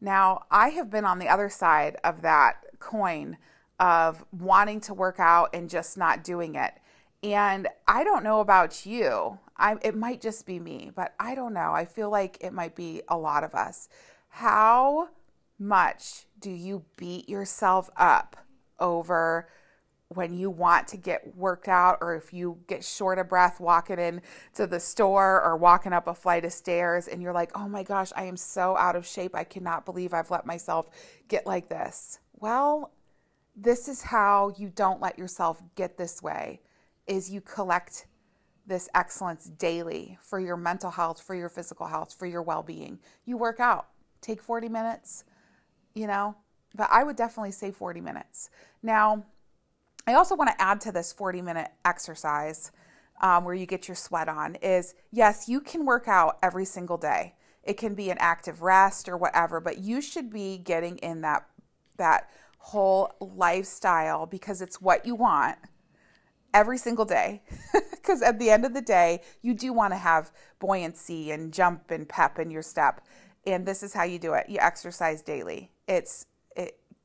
Now, 0.00 0.44
I 0.50 0.68
have 0.70 0.90
been 0.90 1.04
on 1.04 1.18
the 1.18 1.28
other 1.28 1.48
side 1.48 1.96
of 2.04 2.22
that 2.22 2.64
coin 2.78 3.38
of 3.80 4.24
wanting 4.32 4.80
to 4.82 4.94
work 4.94 5.18
out 5.18 5.50
and 5.54 5.68
just 5.68 5.96
not 5.96 6.22
doing 6.22 6.54
it. 6.54 6.74
And 7.22 7.66
I 7.88 8.04
don't 8.04 8.22
know 8.22 8.40
about 8.40 8.86
you. 8.86 9.38
I, 9.56 9.76
it 9.82 9.96
might 9.96 10.20
just 10.20 10.46
be 10.46 10.60
me, 10.60 10.92
but 10.94 11.14
I 11.18 11.34
don't 11.34 11.52
know. 11.52 11.72
I 11.72 11.84
feel 11.84 12.10
like 12.10 12.38
it 12.40 12.52
might 12.52 12.76
be 12.76 13.02
a 13.08 13.18
lot 13.18 13.42
of 13.42 13.54
us. 13.54 13.88
How 14.28 15.08
much 15.58 16.26
do 16.38 16.50
you 16.50 16.84
beat 16.96 17.28
yourself 17.28 17.90
up 17.96 18.36
over 18.78 19.48
when 20.08 20.32
you 20.32 20.48
want 20.48 20.88
to 20.88 20.96
get 20.96 21.36
worked 21.36 21.68
out 21.68 21.98
or 22.00 22.14
if 22.14 22.32
you 22.32 22.58
get 22.66 22.82
short 22.82 23.18
of 23.18 23.28
breath 23.28 23.60
walking 23.60 23.98
in 23.98 24.22
to 24.54 24.66
the 24.66 24.80
store 24.80 25.42
or 25.42 25.56
walking 25.56 25.92
up 25.92 26.06
a 26.06 26.14
flight 26.14 26.44
of 26.44 26.52
stairs 26.52 27.06
and 27.06 27.22
you're 27.22 27.32
like, 27.32 27.50
"Oh 27.54 27.68
my 27.68 27.82
gosh, 27.82 28.10
I 28.16 28.24
am 28.24 28.36
so 28.36 28.76
out 28.76 28.96
of 28.96 29.06
shape. 29.06 29.34
I 29.34 29.44
cannot 29.44 29.84
believe 29.84 30.14
I've 30.14 30.30
let 30.30 30.46
myself 30.46 30.88
get 31.28 31.46
like 31.46 31.68
this." 31.68 32.20
Well, 32.32 32.92
this 33.54 33.88
is 33.88 34.02
how 34.02 34.54
you 34.56 34.70
don't 34.70 35.00
let 35.00 35.18
yourself 35.18 35.62
get 35.74 35.98
this 35.98 36.22
way 36.22 36.60
is 37.06 37.30
you 37.30 37.40
collect 37.40 38.06
this 38.66 38.88
excellence 38.94 39.46
daily 39.46 40.18
for 40.22 40.38
your 40.38 40.56
mental 40.56 40.90
health, 40.90 41.20
for 41.20 41.34
your 41.34 41.48
physical 41.48 41.86
health, 41.86 42.14
for 42.14 42.26
your 42.26 42.42
well-being. 42.42 42.98
You 43.24 43.36
work 43.36 43.60
out. 43.60 43.88
Take 44.20 44.42
40 44.42 44.68
minutes, 44.68 45.24
you 45.94 46.06
know, 46.06 46.36
but 46.74 46.88
I 46.90 47.02
would 47.02 47.16
definitely 47.16 47.52
say 47.52 47.70
40 47.70 48.00
minutes. 48.00 48.50
Now, 48.82 49.24
I 50.08 50.14
also 50.14 50.34
want 50.34 50.48
to 50.50 50.62
add 50.62 50.80
to 50.82 50.92
this 50.92 51.12
40 51.12 51.42
minute 51.42 51.68
exercise 51.84 52.72
um, 53.20 53.44
where 53.44 53.54
you 53.54 53.66
get 53.66 53.88
your 53.88 53.94
sweat 53.94 54.28
on 54.28 54.54
is 54.56 54.94
yes, 55.12 55.48
you 55.48 55.60
can 55.60 55.84
work 55.84 56.08
out 56.08 56.38
every 56.42 56.64
single 56.64 56.96
day. 56.96 57.34
It 57.62 57.74
can 57.74 57.94
be 57.94 58.08
an 58.10 58.16
active 58.18 58.62
rest 58.62 59.08
or 59.08 59.18
whatever, 59.18 59.60
but 59.60 59.78
you 59.78 60.00
should 60.00 60.30
be 60.30 60.56
getting 60.56 60.96
in 60.98 61.20
that 61.22 61.46
that 61.98 62.30
whole 62.58 63.12
lifestyle 63.20 64.24
because 64.24 64.62
it's 64.62 64.80
what 64.80 65.04
you 65.04 65.14
want 65.14 65.58
every 66.54 66.78
single 66.78 67.04
day. 67.04 67.42
Because 68.08 68.22
at 68.22 68.38
the 68.38 68.48
end 68.48 68.64
of 68.64 68.72
the 68.72 68.80
day, 68.80 69.20
you 69.42 69.52
do 69.52 69.70
want 69.70 69.92
to 69.92 69.98
have 69.98 70.32
buoyancy 70.60 71.30
and 71.30 71.52
jump 71.52 71.90
and 71.90 72.08
pep 72.08 72.38
in 72.38 72.50
your 72.50 72.62
step. 72.62 73.02
And 73.46 73.66
this 73.66 73.82
is 73.82 73.92
how 73.92 74.04
you 74.04 74.18
do 74.18 74.32
it. 74.32 74.48
You 74.48 74.58
exercise 74.60 75.20
daily. 75.20 75.72
It's 75.86 76.24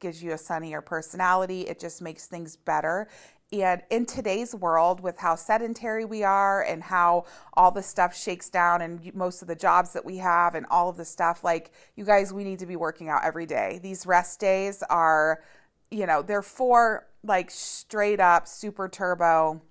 gives 0.03 0.21
you 0.21 0.33
a 0.33 0.37
sunnier 0.37 0.81
personality. 0.81 1.61
It 1.61 1.79
just 1.79 2.01
makes 2.01 2.27
things 2.27 2.57
better. 2.57 3.07
And 3.53 3.81
in 3.89 4.05
today's 4.05 4.53
world, 4.53 4.99
with 4.99 5.17
how 5.17 5.35
sedentary 5.35 6.03
we 6.03 6.23
are 6.23 6.61
and 6.61 6.83
how 6.83 7.23
all 7.53 7.71
the 7.71 7.81
stuff 7.81 8.13
shakes 8.13 8.49
down 8.49 8.81
and 8.81 9.15
most 9.15 9.41
of 9.41 9.47
the 9.47 9.55
jobs 9.55 9.93
that 9.93 10.03
we 10.03 10.17
have 10.17 10.55
and 10.55 10.65
all 10.69 10.89
of 10.89 10.97
the 10.97 11.05
stuff, 11.05 11.41
like 11.41 11.71
you 11.95 12.03
guys, 12.03 12.33
we 12.33 12.43
need 12.43 12.59
to 12.59 12.65
be 12.65 12.75
working 12.75 13.07
out 13.07 13.23
every 13.23 13.45
day. 13.45 13.79
These 13.81 14.05
rest 14.05 14.41
days 14.41 14.83
are, 14.89 15.41
you 15.89 16.05
know, 16.05 16.21
they're 16.21 16.41
for 16.41 17.07
like 17.23 17.49
straight 17.49 18.19
up 18.19 18.45
super 18.45 18.89
turbo 18.89 19.61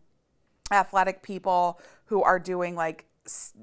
athletic 0.71 1.23
people 1.23 1.79
who 2.07 2.23
are 2.23 2.39
doing 2.39 2.75
like 2.75 3.05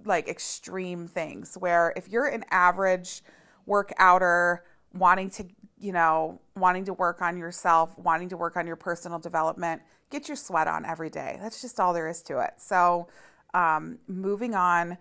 like 0.06 0.30
extreme 0.30 1.08
things 1.08 1.56
where 1.56 1.94
if 1.98 2.08
you're 2.08 2.28
an 2.28 2.46
average 2.52 3.24
workouter 3.68 4.60
wanting 4.93 5.29
to 5.31 5.46
you 5.79 5.93
know, 5.93 6.39
wanting 6.55 6.86
to 6.86 6.93
work 6.93 7.22
on 7.22 7.38
yourself, 7.38 7.98
wanting 7.98 8.29
to 8.29 8.38
work 8.38 8.58
on 8.58 8.67
your 8.67 8.75
personal 8.75 9.17
development, 9.17 9.81
get 10.10 10.27
your 10.27 10.36
sweat 10.36 10.67
on 10.67 10.86
every 10.86 11.10
day. 11.10 11.38
That's 11.41 11.62
just 11.62 11.79
all 11.79 11.93
there 11.93 12.08
is 12.08 12.22
to 12.24 12.39
it. 12.39 12.55
So, 12.58 13.08
um, 13.53 14.00
moving 14.08 14.53
on, 14.53 14.98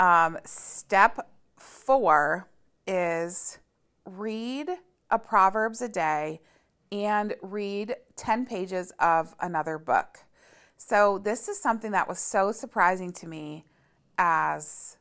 um, 0.00 0.38
step 0.44 1.28
four 1.58 2.48
is 2.86 3.58
read 4.06 4.70
a 5.10 5.18
Proverbs 5.18 5.82
a 5.82 5.88
day 5.88 6.40
and 6.90 7.34
read 7.42 7.94
10 8.16 8.46
pages 8.46 8.92
of 8.98 9.34
another 9.40 9.78
book. 9.78 10.20
So, 10.78 11.18
this 11.18 11.48
is 11.48 11.60
something 11.60 11.92
that 11.92 12.08
was 12.08 12.18
so 12.18 12.50
surprising 12.50 13.12
to 13.14 13.26
me 13.28 13.66
as 14.18 14.96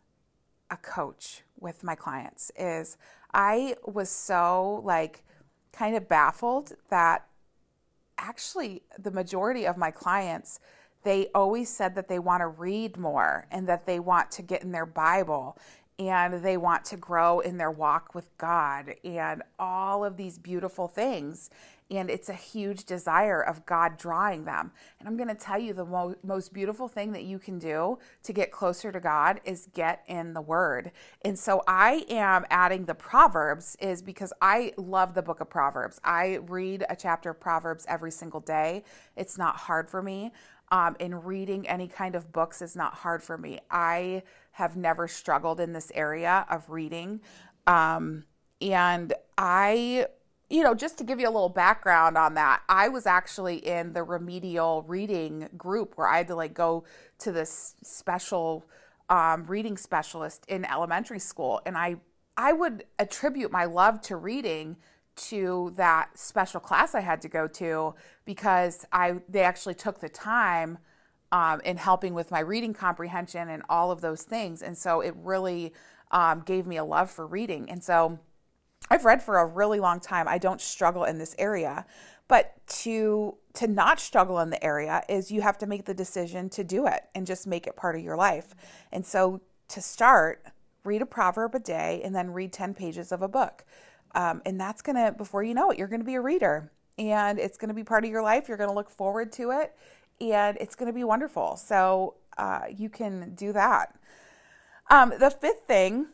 a 0.70 0.78
coach 0.78 1.44
with 1.60 1.84
my 1.84 1.96
clients 1.96 2.52
is 2.58 2.98
I 3.34 3.76
was 3.86 4.10
so 4.10 4.82
like 4.84 5.24
kind 5.72 5.96
of 5.96 6.08
baffled 6.10 6.74
that 6.90 7.28
actually 8.18 8.84
the 9.00 9.12
majority 9.12 9.66
of 9.66 9.78
my 9.78 9.92
clients 9.92 10.60
they 11.04 11.30
always 11.34 11.70
said 11.70 11.96
that 11.96 12.08
they 12.08 12.20
want 12.20 12.42
to 12.42 12.48
read 12.48 12.98
more 12.98 13.48
and 13.52 13.68
that 13.68 13.86
they 13.86 14.00
want 14.00 14.30
to 14.32 14.42
get 14.42 14.62
in 14.62 14.72
their 14.72 14.86
Bible 14.86 15.58
and 15.98 16.44
they 16.44 16.58
want 16.58 16.86
to 16.86 16.98
grow 16.98 17.40
in 17.40 17.58
their 17.58 17.72
walk 17.72 18.16
with 18.16 18.36
God 18.38 18.96
and 19.04 19.44
all 19.60 20.06
of 20.06 20.18
these 20.18 20.38
beautiful 20.38 20.88
things 20.88 21.50
and 21.92 22.10
it's 22.10 22.30
a 22.30 22.34
huge 22.34 22.86
desire 22.86 23.42
of 23.42 23.66
God 23.66 23.98
drawing 23.98 24.46
them. 24.46 24.72
And 24.98 25.08
I'm 25.08 25.18
going 25.18 25.28
to 25.28 25.36
tell 25.36 25.60
you 25.60 25.74
the 25.74 25.84
mo- 25.84 26.16
most 26.24 26.54
beautiful 26.54 26.88
thing 26.88 27.12
that 27.12 27.26
you 27.26 27.38
can 27.38 27.60
do 27.60 28.00
to 28.24 28.34
get 28.34 28.50
closer 28.50 28.94
to 28.94 29.00
God 29.00 29.42
is 29.44 29.68
get 29.74 30.04
in 30.08 30.34
the 30.34 30.42
Word. 30.42 30.92
And 31.24 31.38
so 31.38 31.62
I 31.68 32.06
am 32.10 32.46
adding 32.50 32.86
the 32.86 32.96
Proverbs, 32.96 33.76
is 33.82 34.02
because 34.02 34.32
I 34.42 34.72
love 34.78 35.14
the 35.14 35.22
book 35.22 35.42
of 35.42 35.50
Proverbs. 35.50 36.00
I 36.04 36.40
read 36.48 36.86
a 36.90 36.96
chapter 36.96 37.32
of 37.32 37.42
Proverbs 37.42 37.86
every 37.90 38.12
single 38.12 38.40
day. 38.40 38.86
It's 39.18 39.38
not 39.38 39.58
hard 39.58 39.90
for 39.90 40.02
me. 40.02 40.32
Um, 40.72 40.96
and 41.02 41.26
reading 41.26 41.68
any 41.68 41.90
kind 41.90 42.16
of 42.16 42.32
books 42.32 42.62
is 42.62 42.78
not 42.78 42.94
hard 42.94 43.22
for 43.22 43.38
me. 43.38 43.60
I 43.70 44.24
have 44.52 44.78
never 44.78 45.10
struggled 45.10 45.60
in 45.60 45.74
this 45.74 45.92
area 45.94 46.46
of 46.50 46.70
reading. 46.70 47.20
Um, 47.68 48.24
and 48.62 49.14
I 49.38 50.06
you 50.52 50.64
know, 50.64 50.76
just 50.76 50.98
to 50.98 51.06
give 51.06 51.20
you 51.20 51.28
a 51.28 51.32
little 51.32 51.50
background 51.50 52.18
on 52.18 52.34
that, 52.34 52.62
I 52.68 52.90
was 52.90 53.06
actually 53.06 53.66
in 53.66 53.94
the 53.94 54.04
remedial 54.04 54.84
reading 54.86 55.48
group 55.58 55.94
where 55.96 56.10
I 56.10 56.18
had 56.18 56.28
to 56.28 56.36
like 56.36 56.54
go 56.54 56.84
to 57.20 57.32
this 57.32 57.76
special 57.84 58.66
um, 59.10 59.46
reading 59.46 59.78
specialist 59.78 60.46
in 60.50 60.66
elementary 60.66 61.20
school, 61.20 61.62
and 61.66 61.78
I 61.78 61.96
I 62.36 62.52
would 62.52 62.84
attribute 63.00 63.52
my 63.52 63.64
love 63.66 64.02
to 64.02 64.18
reading 64.18 64.76
to 65.16 65.74
that 65.76 66.18
special 66.18 66.60
class 66.60 66.96
I 66.96 67.02
had 67.02 67.22
to 67.22 67.30
go 67.30 67.48
to 67.48 67.96
because 68.26 68.86
I 68.92 69.22
they 69.30 69.44
actually 69.44 69.76
took 69.76 70.00
the 70.00 70.10
time 70.10 70.80
um, 71.32 71.62
in 71.62 71.78
helping 71.78 72.14
with 72.14 72.30
my 72.30 72.40
reading 72.40 72.74
comprehension 72.74 73.50
and 73.50 73.64
all 73.70 73.90
of 73.90 74.02
those 74.02 74.24
things, 74.24 74.62
and 74.62 74.78
so 74.78 75.00
it 75.00 75.16
really 75.18 75.74
um, 76.12 76.42
gave 76.46 76.68
me 76.68 76.76
a 76.76 76.84
love 76.84 77.10
for 77.10 77.26
reading, 77.26 77.70
and 77.70 77.82
so 77.82 78.20
I've 78.92 79.06
read 79.06 79.24
for 79.24 79.38
a 79.38 79.46
really 79.46 79.80
long 79.80 80.02
time. 80.02 80.28
I 80.28 80.38
don't 80.38 80.60
struggle 80.60 81.06
in 81.06 81.18
this 81.18 81.34
area. 81.40 81.86
But 82.28 82.56
to 82.84 83.38
to 83.54 83.68
not 83.68 84.00
struggle 84.00 84.40
in 84.40 84.50
the 84.50 84.64
area 84.64 85.04
is 85.10 85.32
you 85.32 85.42
have 85.42 85.58
to 85.60 85.66
make 85.66 85.86
the 85.86 85.94
decision 85.94 86.50
to 86.50 86.64
do 86.64 86.88
it 86.88 87.04
and 87.16 87.26
just 87.26 87.48
make 87.48 87.68
it 87.68 87.76
part 87.76 87.96
of 87.96 88.02
your 88.02 88.16
life. 88.16 88.54
And 88.92 89.06
so 89.06 89.42
to 89.70 89.82
start, 89.82 90.46
read 90.84 91.02
a 91.02 91.06
proverb 91.06 91.56
a 91.56 91.60
day 91.60 92.02
and 92.04 92.16
then 92.16 92.32
read 92.32 92.54
10 92.54 92.74
pages 92.74 93.12
of 93.12 93.22
a 93.22 93.28
book. 93.28 93.66
Um, 94.14 94.42
and 94.46 94.60
that's 94.60 94.82
going 94.82 94.96
to, 94.96 95.12
before 95.12 95.44
you 95.44 95.54
know 95.54 95.72
it, 95.72 95.78
you're 95.78 95.90
going 95.90 96.00
to 96.00 96.06
be 96.06 96.16
a 96.16 96.22
reader 96.22 96.72
and 96.98 97.40
it's 97.40 97.58
going 97.58 97.70
to 97.70 97.74
be 97.74 97.84
part 97.84 98.06
of 98.06 98.10
your 98.10 98.24
life. 98.24 98.48
You're 98.48 98.58
going 98.58 98.70
to 98.70 98.76
look 98.76 98.90
forward 98.90 99.34
to 99.34 99.52
it 99.52 99.76
and 100.22 100.58
it's 100.62 100.76
going 100.76 100.88
to 100.88 100.94
be 100.94 101.04
wonderful. 101.04 101.58
So 101.58 102.16
uh, 102.38 102.64
you 102.74 102.90
can 102.90 103.36
do 103.36 103.52
that. 103.52 103.96
Um, 104.90 105.14
the 105.20 105.30
fifth 105.30 105.64
thing 105.68 106.08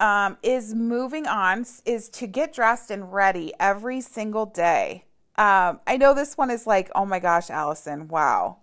um, 0.00 0.38
is 0.42 0.74
moving 0.74 1.26
on 1.26 1.66
is 1.84 2.08
to 2.10 2.26
get 2.26 2.52
dressed 2.52 2.90
and 2.90 3.12
ready 3.12 3.52
every 3.58 4.00
single 4.00 4.46
day. 4.46 5.04
Um, 5.36 5.80
I 5.86 5.96
know 5.96 6.14
this 6.14 6.36
one 6.36 6.50
is 6.50 6.66
like, 6.66 6.90
oh 6.94 7.04
my 7.04 7.18
gosh, 7.18 7.50
Allison, 7.50 8.08
wow. 8.08 8.58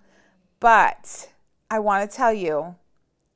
But 0.59 1.29
I 1.69 1.79
want 1.79 2.09
to 2.09 2.15
tell 2.15 2.33
you, 2.33 2.75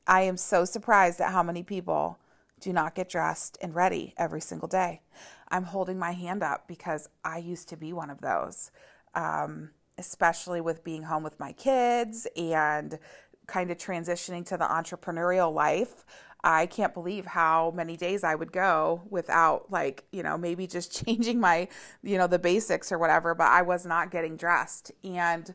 I 0.07 0.21
am 0.21 0.37
so 0.37 0.65
surprised 0.65 1.19
at 1.19 1.31
how 1.31 1.43
many 1.43 1.63
people 1.63 2.19
do 2.59 2.71
not 2.71 2.95
get 2.95 3.09
dressed 3.09 3.57
and 3.61 3.75
ready 3.75 4.13
every 4.17 4.41
single 4.41 4.67
day. 4.67 5.01
I'm 5.49 5.63
holding 5.63 5.99
my 5.99 6.11
hand 6.11 6.43
up 6.43 6.67
because 6.67 7.09
I 7.23 7.37
used 7.39 7.69
to 7.69 7.77
be 7.77 7.93
one 7.93 8.09
of 8.09 8.21
those, 8.21 8.71
um, 9.13 9.71
especially 9.97 10.61
with 10.61 10.83
being 10.83 11.03
home 11.03 11.23
with 11.23 11.39
my 11.39 11.51
kids 11.51 12.27
and 12.35 12.99
kind 13.47 13.69
of 13.69 13.77
transitioning 13.77 14.45
to 14.47 14.57
the 14.57 14.65
entrepreneurial 14.65 15.53
life. 15.53 16.05
I 16.45 16.67
can't 16.67 16.93
believe 16.93 17.25
how 17.25 17.71
many 17.75 17.97
days 17.97 18.23
I 18.23 18.35
would 18.35 18.51
go 18.51 19.01
without 19.09 19.71
like, 19.71 20.05
you 20.11 20.21
know, 20.21 20.37
maybe 20.37 20.67
just 20.67 21.05
changing 21.05 21.39
my, 21.39 21.67
you 22.03 22.17
know, 22.17 22.27
the 22.27 22.39
basics 22.39 22.91
or 22.91 22.99
whatever, 22.99 23.33
but 23.33 23.47
I 23.47 23.63
was 23.63 23.85
not 23.85 24.11
getting 24.11 24.37
dressed. 24.37 24.91
And 25.03 25.53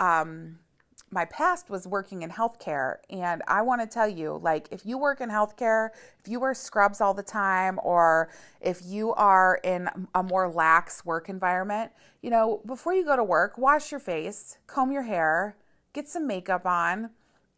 um 0.00 0.58
my 1.12 1.24
past 1.24 1.68
was 1.68 1.88
working 1.88 2.22
in 2.22 2.30
healthcare 2.30 2.98
and 3.10 3.42
I 3.48 3.62
want 3.62 3.80
to 3.80 3.86
tell 3.86 4.08
you 4.08 4.38
like 4.42 4.68
if 4.70 4.86
you 4.86 4.96
work 4.96 5.20
in 5.20 5.28
healthcare, 5.28 5.90
if 6.20 6.28
you 6.28 6.38
wear 6.38 6.54
scrubs 6.54 7.00
all 7.00 7.14
the 7.14 7.22
time 7.22 7.80
or 7.82 8.30
if 8.60 8.80
you 8.84 9.12
are 9.14 9.58
in 9.64 9.90
a 10.14 10.22
more 10.22 10.48
lax 10.48 11.04
work 11.04 11.28
environment, 11.28 11.90
you 12.22 12.30
know, 12.30 12.62
before 12.64 12.94
you 12.94 13.04
go 13.04 13.16
to 13.16 13.24
work, 13.24 13.58
wash 13.58 13.90
your 13.90 14.00
face, 14.00 14.58
comb 14.68 14.92
your 14.92 15.02
hair, 15.02 15.56
get 15.92 16.08
some 16.08 16.28
makeup 16.28 16.64
on, 16.64 17.10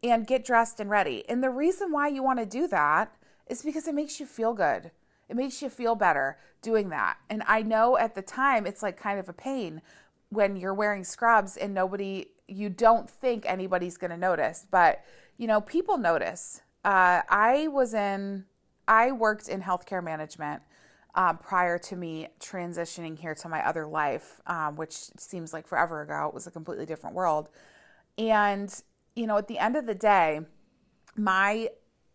and 0.03 0.27
get 0.27 0.45
dressed 0.45 0.79
and 0.79 0.89
ready. 0.89 1.23
And 1.29 1.41
the 1.41 1.49
reason 1.49 1.91
why 1.91 2.09
you 2.09 2.21
want 2.21 2.39
to 2.39 2.45
do 2.45 2.67
that 2.67 3.15
is 3.47 3.61
because 3.61 3.87
it 3.87 3.95
makes 3.95 4.19
you 4.19 4.25
feel 4.25 4.53
good. 4.53 4.91
It 5.29 5.35
makes 5.35 5.61
you 5.61 5.69
feel 5.69 5.95
better 5.95 6.37
doing 6.61 6.89
that. 6.89 7.17
And 7.29 7.43
I 7.47 7.61
know 7.61 7.97
at 7.97 8.13
the 8.13 8.21
time 8.21 8.65
it's 8.65 8.83
like 8.83 8.97
kind 8.97 9.19
of 9.19 9.29
a 9.29 9.33
pain 9.33 9.81
when 10.29 10.55
you're 10.55 10.73
wearing 10.73 11.03
scrubs 11.03 11.57
and 11.57 11.73
nobody, 11.73 12.27
you 12.47 12.69
don't 12.69 13.09
think 13.09 13.45
anybody's 13.45 13.97
going 13.97 14.11
to 14.11 14.17
notice, 14.17 14.65
but 14.69 15.03
you 15.37 15.47
know, 15.47 15.61
people 15.61 15.97
notice. 15.97 16.61
Uh, 16.83 17.21
I 17.29 17.67
was 17.69 17.93
in, 17.93 18.45
I 18.87 19.11
worked 19.11 19.47
in 19.47 19.61
healthcare 19.61 20.03
management 20.03 20.61
um, 21.15 21.37
prior 21.37 21.77
to 21.77 21.95
me 21.95 22.27
transitioning 22.39 23.17
here 23.17 23.35
to 23.35 23.49
my 23.49 23.65
other 23.65 23.85
life, 23.85 24.41
um, 24.47 24.75
which 24.75 24.93
seems 24.93 25.53
like 25.53 25.67
forever 25.67 26.01
ago. 26.01 26.27
It 26.27 26.33
was 26.33 26.47
a 26.47 26.51
completely 26.51 26.85
different 26.85 27.15
world. 27.15 27.49
And, 28.17 28.73
you 29.15 29.27
know, 29.27 29.37
at 29.37 29.47
the 29.47 29.59
end 29.59 29.75
of 29.75 29.85
the 29.85 29.95
day, 29.95 30.41
my, 31.15 31.69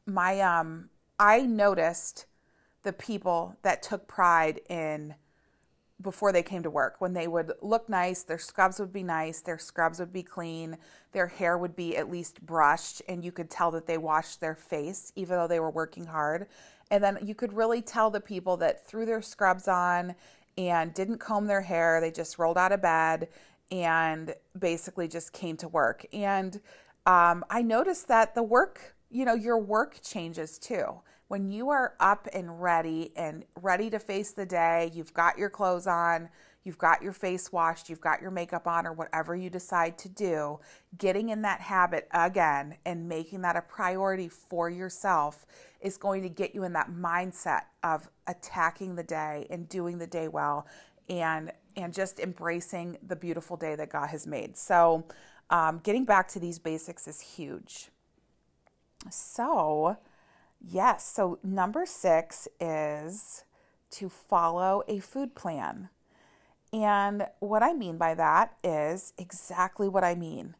my, 0.07 0.41
um, 0.41 0.91
I 1.19 1.43
noticed 1.43 2.27
the 2.83 2.93
people 2.93 3.57
that 3.63 3.83
took 3.83 4.09
pride 4.09 4.61
in 4.69 5.15
before 6.01 6.33
they 6.33 6.43
came 6.43 6.63
to 6.63 6.71
work. 6.71 7.01
When 7.01 7.13
they 7.13 7.27
would 7.27 7.53
look 7.61 7.89
nice 7.89 8.23
their 8.23 8.39
scrubs 8.39 8.79
would 8.79 8.93
be 8.93 9.03
nice 9.03 9.41
their 9.41 9.59
scrubs 9.59 9.99
would 9.99 10.13
be 10.13 10.23
clean 10.23 10.79
their 11.13 11.27
hair 11.27 11.59
would 11.59 11.75
be 11.75 11.97
at 11.97 12.11
least 12.11 12.45
brushed 12.45 13.03
and 13.09 13.25
you 13.25 13.33
could 13.33 13.51
tell 13.51 13.71
that 13.73 13.87
they 13.87 13.99
washed 13.99 14.41
their 14.41 14.55
face 14.55 15.13
even 15.17 15.37
though 15.37 15.49
they 15.49 15.61
were 15.61 15.71
working 15.71 16.07
hard. 16.07 16.47
And 16.91 17.03
then 17.03 17.19
you 17.23 17.35
could 17.35 17.53
really 17.53 17.83
tell 17.83 18.11
the 18.11 18.21
people 18.21 18.57
that 18.59 18.87
threw 18.87 19.05
their 19.05 19.23
scrubs 19.23 19.67
on 19.67 20.15
and 20.57 20.95
didn't 20.95 21.19
comb 21.19 21.47
their 21.47 21.63
hair 21.63 22.01
they 22.01 22.11
just 22.11 22.39
rolled 22.39 22.59
out 22.59 22.73
of 22.73 22.81
bed 22.81 23.29
and 23.71 24.35
basically 24.59 25.09
just 25.09 25.33
came 25.33 25.57
to 25.57 25.69
work. 25.69 26.07
And 26.13 26.61
um, 27.09 27.45
i 27.51 27.61
noticed 27.63 28.07
that 28.07 28.35
the 28.35 28.43
work 28.43 28.95
you 29.11 29.25
know 29.25 29.35
your 29.35 29.59
work 29.59 29.99
changes 30.03 30.59
too 30.59 31.01
when 31.29 31.51
you 31.51 31.69
are 31.69 31.95
up 32.01 32.27
and 32.33 32.61
ready 32.61 33.13
and 33.15 33.45
ready 33.61 33.91
to 33.91 33.99
face 33.99 34.33
the 34.33 34.47
day, 34.47 34.91
you've 34.95 35.13
got 35.13 35.39
your 35.39 35.51
clothes 35.51 35.87
on, 35.87 36.31
you've 36.65 36.79
got 36.79 37.03
your 37.03 37.13
face 37.13 37.53
washed, 37.53 37.91
you've 37.91 38.01
got 38.01 38.23
your 38.23 38.31
makeup 38.31 38.67
on, 38.67 38.87
or 38.87 38.95
whatever 38.95 39.37
you 39.37 39.51
decide 39.51 39.99
to 39.99 40.09
do, 40.09 40.59
getting 40.97 41.29
in 41.29 41.43
that 41.43 41.61
habit 41.61 42.09
again 42.13 42.77
and 42.87 43.07
making 43.07 43.43
that 43.43 43.57
a 43.57 43.61
priority 43.61 44.29
for 44.29 44.71
yourself 44.71 45.47
is 45.83 45.99
going 45.99 46.23
to 46.23 46.31
get 46.31 46.55
you 46.55 46.65
in 46.65 46.73
that 46.73 46.91
mindset 46.91 47.63
of 47.83 48.09
attacking 48.27 48.97
the 48.97 49.03
day 49.03 49.47
and 49.51 49.69
doing 49.69 49.99
the 49.99 50.07
day 50.07 50.29
well 50.29 50.67
and 51.09 51.53
and 51.77 51.95
just 51.95 52.19
embracing 52.19 52.99
the 53.07 53.15
beautiful 53.15 53.57
day 53.57 53.77
that 53.77 53.89
God 53.89 54.09
has 54.09 54.27
made. 54.27 54.57
So, 54.57 55.05
um, 55.51 55.81
getting 55.83 56.05
back 56.05 56.29
to 56.29 56.41
these 56.41 56.59
basics 56.59 57.09
is 57.09 57.21
huge. 57.21 57.89
So, 59.11 59.97
Yes. 60.61 61.07
So, 61.07 61.39
number 61.43 61.87
six 61.87 62.49
is 62.61 63.45
to 63.91 64.09
follow 64.09 64.83
a 64.89 64.99
food 64.99 65.35
plan. 65.35 65.89
And 66.73 67.27
what 67.39 67.63
I 67.63 67.73
mean 67.73 67.97
by 67.97 68.15
that 68.15 68.55
is 68.63 69.13
exactly 69.17 69.89
what 69.89 70.05
I 70.05 70.15
mean. 70.15 70.57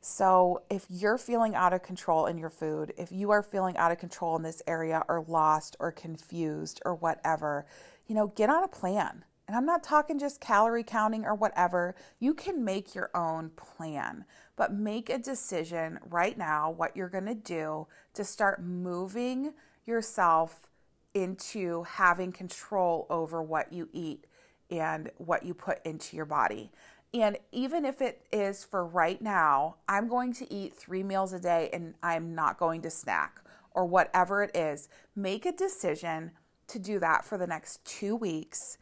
So, 0.00 0.62
if 0.70 0.86
you're 0.88 1.18
feeling 1.18 1.54
out 1.54 1.72
of 1.72 1.82
control 1.82 2.26
in 2.26 2.38
your 2.38 2.50
food, 2.50 2.92
if 2.96 3.10
you 3.10 3.30
are 3.30 3.42
feeling 3.42 3.76
out 3.76 3.90
of 3.90 3.98
control 3.98 4.36
in 4.36 4.42
this 4.42 4.62
area 4.66 5.02
or 5.08 5.24
lost 5.26 5.76
or 5.80 5.90
confused 5.90 6.80
or 6.84 6.94
whatever, 6.94 7.66
you 8.06 8.14
know, 8.14 8.28
get 8.28 8.50
on 8.50 8.62
a 8.62 8.68
plan. 8.68 9.24
And 9.48 9.56
I'm 9.56 9.64
not 9.64 9.82
talking 9.82 10.18
just 10.18 10.42
calorie 10.42 10.84
counting 10.84 11.24
or 11.24 11.34
whatever. 11.34 11.96
You 12.20 12.34
can 12.34 12.64
make 12.64 12.94
your 12.94 13.10
own 13.14 13.50
plan, 13.56 14.26
but 14.56 14.74
make 14.74 15.08
a 15.08 15.18
decision 15.18 15.98
right 16.08 16.36
now 16.36 16.70
what 16.70 16.94
you're 16.94 17.08
going 17.08 17.24
to 17.24 17.34
do 17.34 17.86
to 18.12 18.24
start 18.24 18.62
moving 18.62 19.54
yourself 19.86 20.68
into 21.14 21.84
having 21.84 22.30
control 22.30 23.06
over 23.08 23.42
what 23.42 23.72
you 23.72 23.88
eat 23.94 24.26
and 24.70 25.10
what 25.16 25.46
you 25.46 25.54
put 25.54 25.84
into 25.84 26.14
your 26.14 26.26
body. 26.26 26.70
And 27.14 27.38
even 27.50 27.86
if 27.86 28.02
it 28.02 28.26
is 28.30 28.64
for 28.64 28.86
right 28.86 29.20
now, 29.22 29.76
I'm 29.88 30.08
going 30.08 30.34
to 30.34 30.52
eat 30.52 30.74
three 30.74 31.02
meals 31.02 31.32
a 31.32 31.40
day 31.40 31.70
and 31.72 31.94
I'm 32.02 32.34
not 32.34 32.58
going 32.58 32.82
to 32.82 32.90
snack 32.90 33.40
or 33.70 33.86
whatever 33.86 34.42
it 34.42 34.54
is, 34.54 34.90
make 35.16 35.46
a 35.46 35.52
decision 35.52 36.32
to 36.66 36.78
do 36.78 36.98
that 36.98 37.24
for 37.24 37.38
the 37.38 37.46
next 37.46 37.82
two 37.86 38.14
weeks 38.14 38.76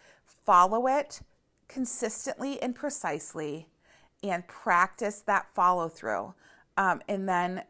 follow 0.47 0.87
it 0.87 1.21
consistently 1.69 2.63
and 2.63 2.75
precisely 2.75 3.69
and 4.23 4.47
practice 4.47 5.21
that 5.21 5.47
follow 5.55 5.89
through. 5.89 6.33
Um, 6.77 7.03
and 7.09 7.29
then, 7.29 7.65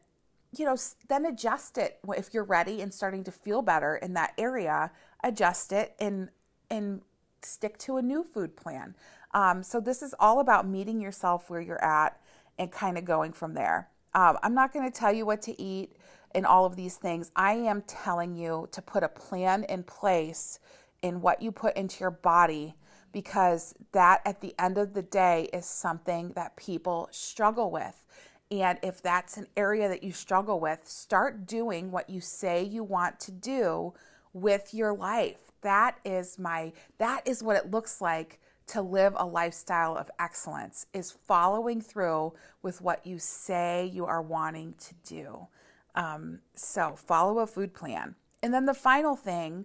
you 0.57 0.65
know, 0.65 0.77
then 1.09 1.27
adjust 1.27 1.79
it 1.79 1.99
if 2.17 2.33
you're 2.33 2.45
ready 2.45 2.81
and 2.83 2.93
starting 2.93 3.25
to 3.25 3.33
feel 3.33 3.63
better 3.63 3.97
in 3.97 4.15
that 4.15 4.33
area. 4.39 4.93
Adjust 5.25 5.73
it 5.73 5.95
and 5.99 6.29
and 6.71 7.03
stick 7.43 7.79
to 7.79 7.97
a 7.97 8.03
new 8.03 8.25
food 8.25 8.57
plan. 8.57 8.95
Um, 9.33 9.63
so 9.63 9.81
this 9.81 10.03
is 10.03 10.15
all 10.19 10.41
about 10.41 10.67
meeting 10.67 11.01
yourself 11.01 11.49
where 11.49 11.61
you're 11.61 11.83
at 11.85 12.21
and 12.59 12.73
kind 12.73 12.99
of 12.99 13.05
going 13.05 13.33
from 13.33 13.55
there. 13.55 13.89
Um, 14.15 14.39
I'm 14.43 14.55
not 14.55 14.73
going 14.73 14.91
to 14.91 14.99
tell 14.99 15.13
you 15.13 15.27
what 15.27 15.43
to 15.43 15.61
eat 15.61 15.93
and 16.35 16.45
all 16.45 16.65
of 16.65 16.75
these 16.75 16.97
things. 16.97 17.31
I 17.37 17.53
am 17.53 17.83
telling 17.83 18.35
you 18.35 18.69
to 18.73 18.83
put 18.83 19.03
a 19.05 19.09
plan 19.09 19.65
in 19.65 19.85
place 19.85 20.59
in 21.07 21.21
what 21.21 21.41
you 21.41 21.53
put 21.53 21.77
into 21.77 22.01
your 22.01 22.11
body 22.11 22.75
because 23.13 23.75
that 23.93 24.21
at 24.25 24.41
the 24.41 24.55
end 24.59 24.77
of 24.77 24.93
the 24.93 25.03
day 25.03 25.49
is 25.53 25.65
something 25.65 26.33
that 26.35 26.57
people 26.57 27.09
struggle 27.13 27.71
with. 27.71 28.05
And 28.51 28.79
if 28.83 29.01
that's 29.01 29.37
an 29.37 29.47
area 29.57 29.89
that 29.89 30.03
you 30.03 30.13
struggle 30.13 30.61
with, 30.61 30.87
start 30.87 31.47
doing 31.47 31.91
what 31.91 32.11
you 32.11 32.21
say 32.21 32.63
you 32.63 32.85
want 32.85 33.19
to 33.21 33.33
do 33.33 33.95
with 34.33 34.75
your 34.75 34.93
life. 34.93 35.53
That 35.63 35.99
is 36.05 36.39
my 36.39 36.73
that 36.99 37.27
is 37.27 37.43
what 37.43 37.57
it 37.57 37.71
looks 37.71 38.01
like 38.01 38.41
to 38.67 38.83
live 38.83 39.15
a 39.17 39.25
lifestyle 39.25 39.97
of 39.97 40.11
excellence 40.19 40.87
is 40.93 41.13
following 41.13 41.81
through 41.81 42.35
with 42.63 42.81
what 42.81 43.07
you 43.07 43.19
say 43.19 43.87
you 43.87 44.05
are 44.05 44.23
wanting 44.23 44.75
to 44.79 44.95
do. 45.05 45.47
Um, 45.95 46.41
so 46.55 46.97
follow 46.97 47.39
a 47.39 47.47
food 47.47 47.73
plan. 47.73 48.17
And 48.43 48.53
then 48.53 48.67
the 48.67 48.75
final 48.75 49.17
thing 49.17 49.65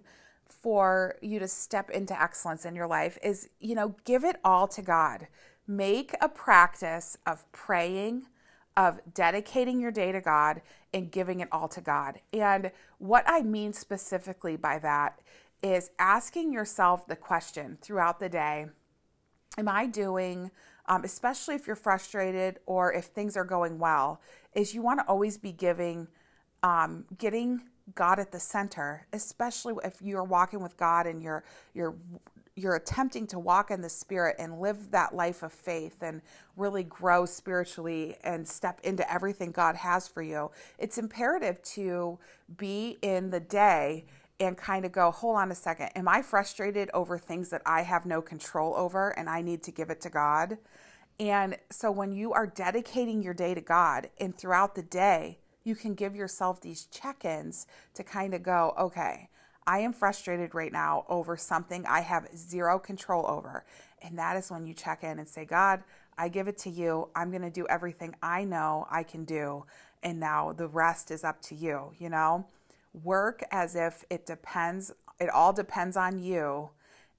for 0.60 1.16
you 1.20 1.38
to 1.38 1.48
step 1.48 1.90
into 1.90 2.20
excellence 2.20 2.64
in 2.64 2.74
your 2.74 2.86
life 2.86 3.18
is, 3.22 3.48
you 3.60 3.74
know, 3.74 3.94
give 4.04 4.24
it 4.24 4.36
all 4.44 4.68
to 4.68 4.82
God. 4.82 5.26
Make 5.66 6.14
a 6.20 6.28
practice 6.28 7.16
of 7.26 7.50
praying, 7.52 8.26
of 8.76 9.00
dedicating 9.12 9.80
your 9.80 9.90
day 9.90 10.12
to 10.12 10.20
God 10.20 10.62
and 10.92 11.10
giving 11.10 11.40
it 11.40 11.48
all 11.50 11.68
to 11.68 11.80
God. 11.80 12.20
And 12.32 12.70
what 12.98 13.24
I 13.26 13.42
mean 13.42 13.72
specifically 13.72 14.56
by 14.56 14.78
that 14.80 15.20
is 15.62 15.90
asking 15.98 16.52
yourself 16.52 17.06
the 17.06 17.16
question 17.16 17.78
throughout 17.80 18.20
the 18.20 18.28
day 18.28 18.66
Am 19.58 19.68
I 19.68 19.86
doing, 19.86 20.50
um, 20.86 21.04
especially 21.04 21.54
if 21.54 21.66
you're 21.66 21.76
frustrated 21.76 22.58
or 22.64 22.90
if 22.92 23.04
things 23.04 23.36
are 23.36 23.44
going 23.44 23.78
well, 23.78 24.22
is 24.54 24.74
you 24.74 24.80
want 24.80 25.00
to 25.00 25.06
always 25.06 25.36
be 25.36 25.52
giving, 25.52 26.08
um, 26.62 27.04
getting 27.18 27.62
God 27.94 28.18
at 28.18 28.32
the 28.32 28.40
center, 28.40 29.06
especially 29.12 29.74
if 29.84 30.00
you're 30.00 30.24
walking 30.24 30.62
with 30.62 30.76
God 30.76 31.06
and 31.06 31.22
you're 31.22 31.44
you're 31.74 31.94
you're 32.54 32.74
attempting 32.74 33.26
to 33.26 33.38
walk 33.38 33.70
in 33.70 33.80
the 33.80 33.88
spirit 33.88 34.36
and 34.38 34.60
live 34.60 34.90
that 34.90 35.14
life 35.14 35.42
of 35.42 35.52
faith 35.52 36.02
and 36.02 36.20
really 36.56 36.82
grow 36.82 37.24
spiritually 37.24 38.16
and 38.22 38.46
step 38.46 38.78
into 38.84 39.10
everything 39.10 39.52
God 39.52 39.74
has 39.76 40.06
for 40.06 40.22
you. 40.22 40.50
It's 40.78 40.98
imperative 40.98 41.62
to 41.62 42.18
be 42.58 42.98
in 43.00 43.30
the 43.30 43.40
day 43.40 44.04
and 44.38 44.56
kind 44.56 44.84
of 44.84 44.92
go, 44.92 45.10
hold 45.10 45.36
on 45.36 45.50
a 45.50 45.54
second. 45.54 45.90
Am 45.94 46.08
I 46.08 46.20
frustrated 46.20 46.90
over 46.92 47.16
things 47.16 47.48
that 47.50 47.62
I 47.64 47.82
have 47.82 48.04
no 48.04 48.20
control 48.20 48.74
over 48.76 49.10
and 49.10 49.30
I 49.30 49.40
need 49.40 49.62
to 49.64 49.70
give 49.70 49.88
it 49.88 50.00
to 50.02 50.10
God? 50.10 50.58
And 51.20 51.56
so 51.70 51.90
when 51.90 52.12
you 52.12 52.32
are 52.32 52.46
dedicating 52.46 53.22
your 53.22 53.34
day 53.34 53.54
to 53.54 53.60
God 53.60 54.10
and 54.18 54.36
throughout 54.36 54.74
the 54.74 54.82
day, 54.82 55.38
you 55.64 55.74
can 55.74 55.94
give 55.94 56.14
yourself 56.14 56.60
these 56.60 56.86
check 56.86 57.24
ins 57.24 57.66
to 57.94 58.02
kind 58.02 58.34
of 58.34 58.42
go, 58.42 58.74
okay, 58.78 59.28
I 59.66 59.78
am 59.80 59.92
frustrated 59.92 60.54
right 60.54 60.72
now 60.72 61.04
over 61.08 61.36
something 61.36 61.86
I 61.86 62.00
have 62.00 62.28
zero 62.36 62.78
control 62.78 63.24
over. 63.28 63.64
And 64.02 64.18
that 64.18 64.36
is 64.36 64.50
when 64.50 64.66
you 64.66 64.74
check 64.74 65.04
in 65.04 65.18
and 65.18 65.28
say, 65.28 65.44
God, 65.44 65.82
I 66.18 66.28
give 66.28 66.48
it 66.48 66.58
to 66.58 66.70
you. 66.70 67.08
I'm 67.14 67.30
going 67.30 67.42
to 67.42 67.50
do 67.50 67.66
everything 67.68 68.14
I 68.22 68.44
know 68.44 68.86
I 68.90 69.02
can 69.02 69.24
do. 69.24 69.64
And 70.02 70.18
now 70.18 70.52
the 70.52 70.66
rest 70.66 71.10
is 71.10 71.22
up 71.22 71.40
to 71.42 71.54
you, 71.54 71.92
you 71.98 72.08
know? 72.08 72.46
Work 73.04 73.44
as 73.50 73.76
if 73.76 74.04
it 74.10 74.26
depends, 74.26 74.92
it 75.20 75.30
all 75.30 75.52
depends 75.52 75.96
on 75.96 76.18
you, 76.18 76.70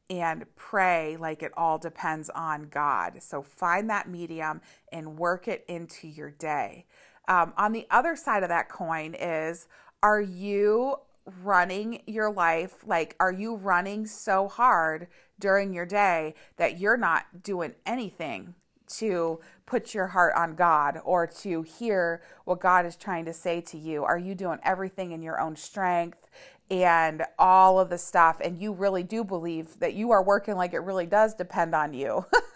and 0.09 0.45
pray 0.55 1.17
like 1.17 1.41
it 1.41 1.51
all 1.55 1.77
depends 1.77 2.29
on 2.29 2.67
God. 2.69 3.23
So 3.23 3.41
find 3.41 3.89
that 3.89 4.09
medium 4.09 4.61
and 4.91 5.17
work 5.17 5.47
it 5.47 5.63
into 5.67 6.07
your 6.07 6.29
day. 6.29 6.85
Um, 7.27 7.53
on 7.57 7.71
the 7.71 7.87
other 7.89 8.15
side 8.15 8.43
of 8.43 8.49
that 8.49 8.69
coin 8.69 9.15
is 9.15 9.67
are 10.01 10.21
you 10.21 10.97
running 11.41 12.01
your 12.05 12.29
life 12.29 12.85
like 12.85 13.15
are 13.17 13.31
you 13.31 13.55
running 13.55 14.05
so 14.05 14.49
hard 14.49 15.07
during 15.39 15.73
your 15.73 15.85
day 15.85 16.35
that 16.57 16.79
you're 16.79 16.97
not 16.97 17.41
doing 17.41 17.73
anything 17.85 18.55
to 18.87 19.39
put 19.65 19.93
your 19.93 20.07
heart 20.07 20.33
on 20.35 20.55
God 20.55 20.99
or 21.03 21.25
to 21.27 21.61
hear 21.63 22.21
what 22.45 22.59
God 22.59 22.85
is 22.85 22.95
trying 22.95 23.25
to 23.25 23.33
say 23.33 23.61
to 23.61 23.77
you? 23.77 24.03
Are 24.03 24.17
you 24.17 24.35
doing 24.35 24.59
everything 24.63 25.11
in 25.11 25.21
your 25.21 25.39
own 25.39 25.55
strength 25.55 26.29
and 26.69 27.23
all 27.39 27.79
of 27.79 27.89
the 27.89 27.97
stuff? 27.97 28.39
And 28.43 28.61
you 28.61 28.73
really 28.73 29.03
do 29.03 29.23
believe 29.23 29.79
that 29.79 29.93
you 29.93 30.11
are 30.11 30.23
working 30.23 30.55
like 30.55 30.73
it 30.73 30.79
really 30.79 31.05
does 31.05 31.33
depend 31.33 31.73
on 31.73 31.93
you. 31.93 32.25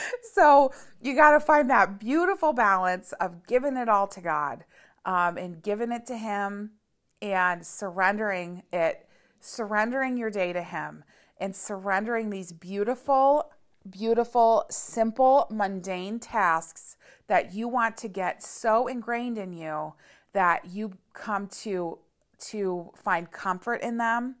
so 0.34 0.72
you 1.00 1.14
got 1.14 1.32
to 1.32 1.40
find 1.40 1.68
that 1.70 1.98
beautiful 1.98 2.52
balance 2.52 3.12
of 3.20 3.46
giving 3.46 3.76
it 3.76 3.88
all 3.88 4.06
to 4.08 4.20
God 4.20 4.64
um, 5.04 5.36
and 5.36 5.62
giving 5.62 5.92
it 5.92 6.06
to 6.06 6.16
Him 6.16 6.72
and 7.20 7.64
surrendering 7.66 8.62
it 8.72 9.06
surrendering 9.40 10.16
your 10.16 10.30
day 10.30 10.52
to 10.52 10.62
Him 10.62 11.04
and 11.38 11.54
surrendering 11.54 12.30
these 12.30 12.52
beautiful, 12.52 13.50
beautiful, 13.90 14.64
simple, 14.70 15.48
mundane 15.50 16.20
tasks 16.20 16.96
that 17.26 17.52
you 17.52 17.66
want 17.66 17.96
to 17.96 18.08
get 18.08 18.42
so 18.42 18.86
ingrained 18.86 19.36
in 19.36 19.52
you 19.52 19.94
that 20.32 20.66
you 20.66 20.92
come 21.12 21.48
to 21.48 21.98
to 22.38 22.90
find 22.96 23.30
comfort 23.30 23.80
in 23.82 23.98
them 23.98 24.36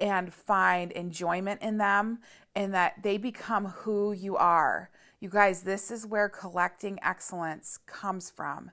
and 0.00 0.32
find 0.32 0.92
enjoyment 0.92 1.60
in 1.62 1.78
them 1.78 2.18
and 2.54 2.74
that 2.74 3.02
they 3.02 3.18
become 3.18 3.66
who 3.66 4.12
you 4.12 4.36
are. 4.36 4.90
You 5.20 5.28
guys, 5.28 5.62
this 5.62 5.90
is 5.90 6.06
where 6.06 6.28
collecting 6.28 6.98
excellence 7.02 7.78
comes 7.86 8.30
from. 8.30 8.70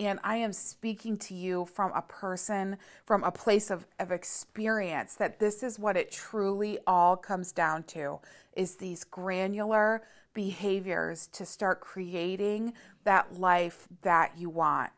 And 0.00 0.18
I 0.24 0.36
am 0.36 0.52
speaking 0.52 1.16
to 1.18 1.34
you 1.34 1.66
from 1.66 1.92
a 1.94 2.02
person, 2.02 2.78
from 3.04 3.22
a 3.22 3.30
place 3.30 3.70
of, 3.70 3.86
of 3.98 4.10
experience, 4.10 5.14
that 5.16 5.38
this 5.38 5.62
is 5.62 5.78
what 5.78 5.96
it 5.96 6.10
truly 6.10 6.78
all 6.86 7.16
comes 7.16 7.52
down 7.52 7.84
to 7.84 8.18
is 8.56 8.76
these 8.76 9.04
granular 9.04 10.02
behaviors 10.34 11.28
to 11.28 11.44
start 11.44 11.80
creating 11.80 12.72
that 13.04 13.38
life 13.38 13.86
that 14.02 14.32
you 14.36 14.48
want. 14.48 14.90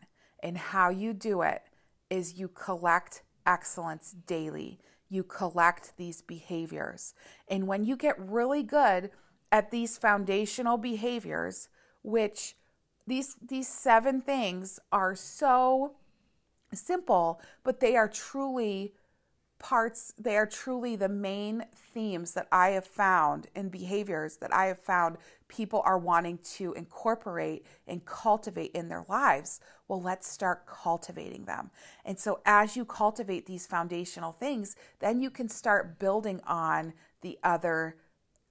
And 0.43 0.57
how 0.57 0.91
you 0.91 1.13
do 1.13 1.43
it 1.43 1.63
is 2.09 2.39
you 2.39 2.49
collect 2.49 3.23
excellence 3.47 4.15
daily. 4.27 4.79
You 5.09 5.23
collect 5.23 5.97
these 5.97 6.23
behaviors. 6.23 7.15
And 7.49 7.67
when 7.67 7.85
you 7.85 7.97
get 7.97 8.19
really 8.19 8.63
good 8.63 9.11
at 9.53 9.71
these 9.71 9.99
foundational 9.99 10.77
behaviors, 10.77 11.69
which 12.03 12.57
these 13.07 13.37
these 13.41 13.69
seven 13.69 14.21
things 14.21 14.81
are 14.91 15.15
so 15.15 15.93
simple, 16.73 17.41
but 17.63 17.81
they 17.81 17.97
are 17.97 18.09
truly 18.09 18.95
parts, 19.59 20.13
they 20.19 20.37
are 20.37 20.47
truly 20.47 20.97
the 20.97 21.09
main 21.09 21.65
themes 21.75 22.35
that 22.35 22.49
I 22.51 22.71
have 22.71 22.87
found 22.87 23.47
in 23.55 23.69
behaviors 23.69 24.37
that 24.39 24.53
I 24.53 24.67
have 24.67 24.81
found 24.81 25.17
people 25.55 25.83
are 25.85 25.99
wanting 25.99 26.39
to 26.57 26.73
incorporate 26.73 27.65
and 27.87 28.05
cultivate 28.05 28.73
in 28.73 28.89
their 28.89 29.05
lives. 29.09 29.61
Well, 29.89 30.03
let's 30.03 30.29
start 30.29 30.67
cultivating 30.67 31.45
them. 31.45 31.71
And 32.05 32.19
so, 32.19 32.41
as 32.45 32.77
you 32.77 32.85
cultivate 32.85 33.47
these 33.47 33.67
foundational 33.67 34.33
things, 34.33 34.77
then 35.01 35.21
you 35.21 35.31
can 35.31 35.49
start 35.49 35.99
building 35.99 36.41
on 36.47 36.95
the 37.21 37.39
other 37.43 37.97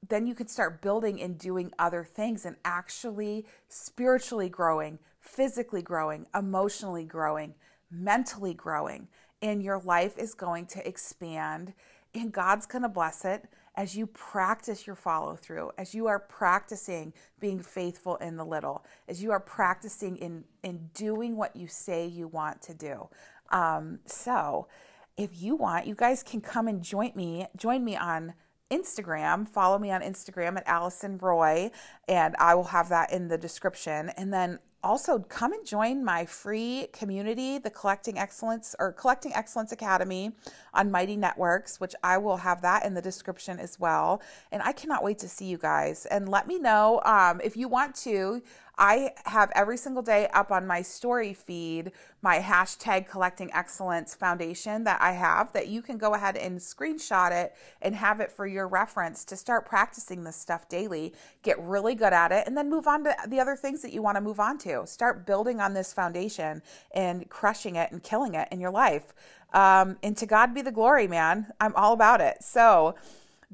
then 0.09 0.27
you 0.27 0.35
can 0.35 0.49
start 0.49 0.81
building 0.81 1.21
and 1.21 1.37
doing 1.37 1.71
other 1.79 2.03
things 2.03 2.45
and 2.45 2.57
actually 2.65 3.45
spiritually 3.69 4.49
growing, 4.49 4.99
physically 5.21 5.81
growing, 5.81 6.25
emotionally 6.35 7.05
growing, 7.05 7.55
mentally 7.89 8.53
growing. 8.53 9.07
And 9.41 9.63
your 9.63 9.79
life 9.79 10.17
is 10.17 10.33
going 10.33 10.65
to 10.67 10.85
expand, 10.85 11.73
and 12.13 12.33
God's 12.33 12.65
going 12.65 12.81
to 12.81 12.89
bless 12.89 13.23
it 13.23 13.45
as 13.75 13.95
you 13.95 14.07
practice 14.07 14.85
your 14.85 14.95
follow 14.95 15.35
through, 15.35 15.71
as 15.77 15.95
you 15.95 16.07
are 16.07 16.19
practicing 16.19 17.13
being 17.39 17.59
faithful 17.59 18.15
in 18.17 18.37
the 18.37 18.45
little, 18.45 18.85
as 19.07 19.23
you 19.23 19.31
are 19.31 19.39
practicing 19.39 20.17
in, 20.17 20.43
in 20.63 20.89
doing 20.93 21.35
what 21.35 21.55
you 21.55 21.67
say 21.67 22.05
you 22.05 22.27
want 22.27 22.61
to 22.61 22.73
do. 22.73 23.09
Um, 23.51 23.99
so, 24.05 24.67
if 25.15 25.41
you 25.41 25.55
want, 25.55 25.85
you 25.85 25.93
guys 25.95 26.23
can 26.23 26.41
come 26.41 26.67
and 26.67 26.81
join 26.81 27.11
me, 27.15 27.45
join 27.55 27.83
me 27.83 27.95
on 27.95 28.33
Instagram. 28.73 29.47
Follow 29.47 29.77
me 29.77 29.91
on 29.91 30.01
Instagram 30.01 30.57
at 30.57 30.63
Allison 30.65 31.17
Roy, 31.19 31.69
and 32.07 32.35
I 32.39 32.55
will 32.55 32.65
have 32.65 32.89
that 32.89 33.11
in 33.11 33.27
the 33.27 33.37
description. 33.37 34.09
And 34.17 34.33
then 34.33 34.59
also 34.83 35.19
come 35.19 35.53
and 35.53 35.65
join 35.65 36.03
my 36.03 36.25
free 36.25 36.87
community, 36.91 37.57
the 37.57 37.69
Collecting 37.69 38.17
Excellence 38.17 38.75
or 38.79 38.91
Collecting 38.91 39.33
Excellence 39.33 39.71
Academy 39.71 40.31
on 40.73 40.91
Mighty 40.91 41.15
Networks, 41.15 41.79
which 41.79 41.95
I 42.03 42.17
will 42.17 42.37
have 42.37 42.61
that 42.61 42.85
in 42.85 42.93
the 42.93 43.01
description 43.01 43.59
as 43.59 43.79
well. 43.79 44.21
And 44.51 44.61
I 44.61 44.73
cannot 44.73 45.03
wait 45.03 45.19
to 45.19 45.29
see 45.29 45.45
you 45.45 45.57
guys. 45.57 46.05
And 46.07 46.27
let 46.27 46.47
me 46.47 46.59
know 46.59 47.01
um, 47.05 47.39
if 47.43 47.55
you 47.55 47.67
want 47.67 47.95
to. 47.97 48.41
I 48.77 49.11
have 49.25 49.51
every 49.53 49.77
single 49.77 50.01
day 50.01 50.27
up 50.33 50.51
on 50.51 50.65
my 50.65 50.81
story 50.81 51.33
feed 51.33 51.91
my 52.23 52.39
hashtag 52.39 53.07
collecting 53.07 53.51
excellence 53.53 54.15
foundation 54.15 54.83
that 54.85 54.99
I 54.99 55.11
have 55.11 55.53
that 55.53 55.67
you 55.67 55.83
can 55.83 55.97
go 55.97 56.15
ahead 56.15 56.35
and 56.35 56.57
screenshot 56.57 57.31
it 57.31 57.53
and 57.83 57.95
have 57.95 58.19
it 58.19 58.31
for 58.31 58.47
your 58.47 58.67
reference 58.67 59.25
to 59.25 59.35
start 59.35 59.67
practicing 59.67 60.23
this 60.23 60.35
stuff 60.35 60.67
daily, 60.69 61.13
get 61.43 61.59
really 61.59 61.93
good 61.93 62.13
at 62.13 62.31
it, 62.31 62.47
and 62.47 62.57
then 62.57 62.69
move 62.69 62.87
on 62.87 63.03
to 63.03 63.15
the 63.27 63.39
other 63.39 63.55
things 63.55 63.83
that 63.83 63.93
you 63.93 64.01
want 64.01 64.15
to 64.15 64.21
move 64.21 64.39
on 64.39 64.57
to. 64.59 64.87
Start 64.87 65.27
building 65.27 65.61
on 65.61 65.73
this 65.75 65.93
foundation 65.93 66.63
and 66.95 67.29
crushing 67.29 67.75
it 67.75 67.91
and 67.91 68.01
killing 68.01 68.33
it 68.33 68.47
in 68.51 68.59
your 68.59 68.71
life. 68.71 69.13
Um, 69.53 69.97
and 70.01 70.17
to 70.17 70.25
God 70.25 70.55
be 70.55 70.63
the 70.63 70.71
glory, 70.71 71.07
man. 71.07 71.53
I'm 71.61 71.75
all 71.75 71.93
about 71.93 72.21
it. 72.21 72.43
So, 72.43 72.95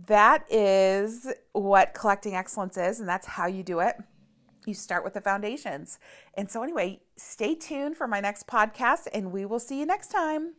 that 0.08 0.50
is 0.50 1.28
what 1.52 1.94
collecting 1.94 2.34
excellence 2.34 2.78
is, 2.78 3.02
and 3.02 3.10
that's 3.10 3.28
how 3.28 3.48
you 3.48 3.64
do 3.64 3.82
it 3.82 3.96
you 4.70 4.74
start 4.74 5.04
with 5.04 5.14
the 5.14 5.22
foundations. 5.22 6.00
And 6.34 6.50
so, 6.50 6.64
anyway, 6.64 7.02
stay 7.18 7.56
tuned 7.56 7.98
for 7.98 8.08
my 8.08 8.22
next 8.22 8.48
podcast, 8.48 9.08
and 9.14 9.34
we 9.34 9.46
will 9.46 9.60
see 9.60 9.80
you 9.80 9.86
next 9.86 10.08
time. 10.08 10.54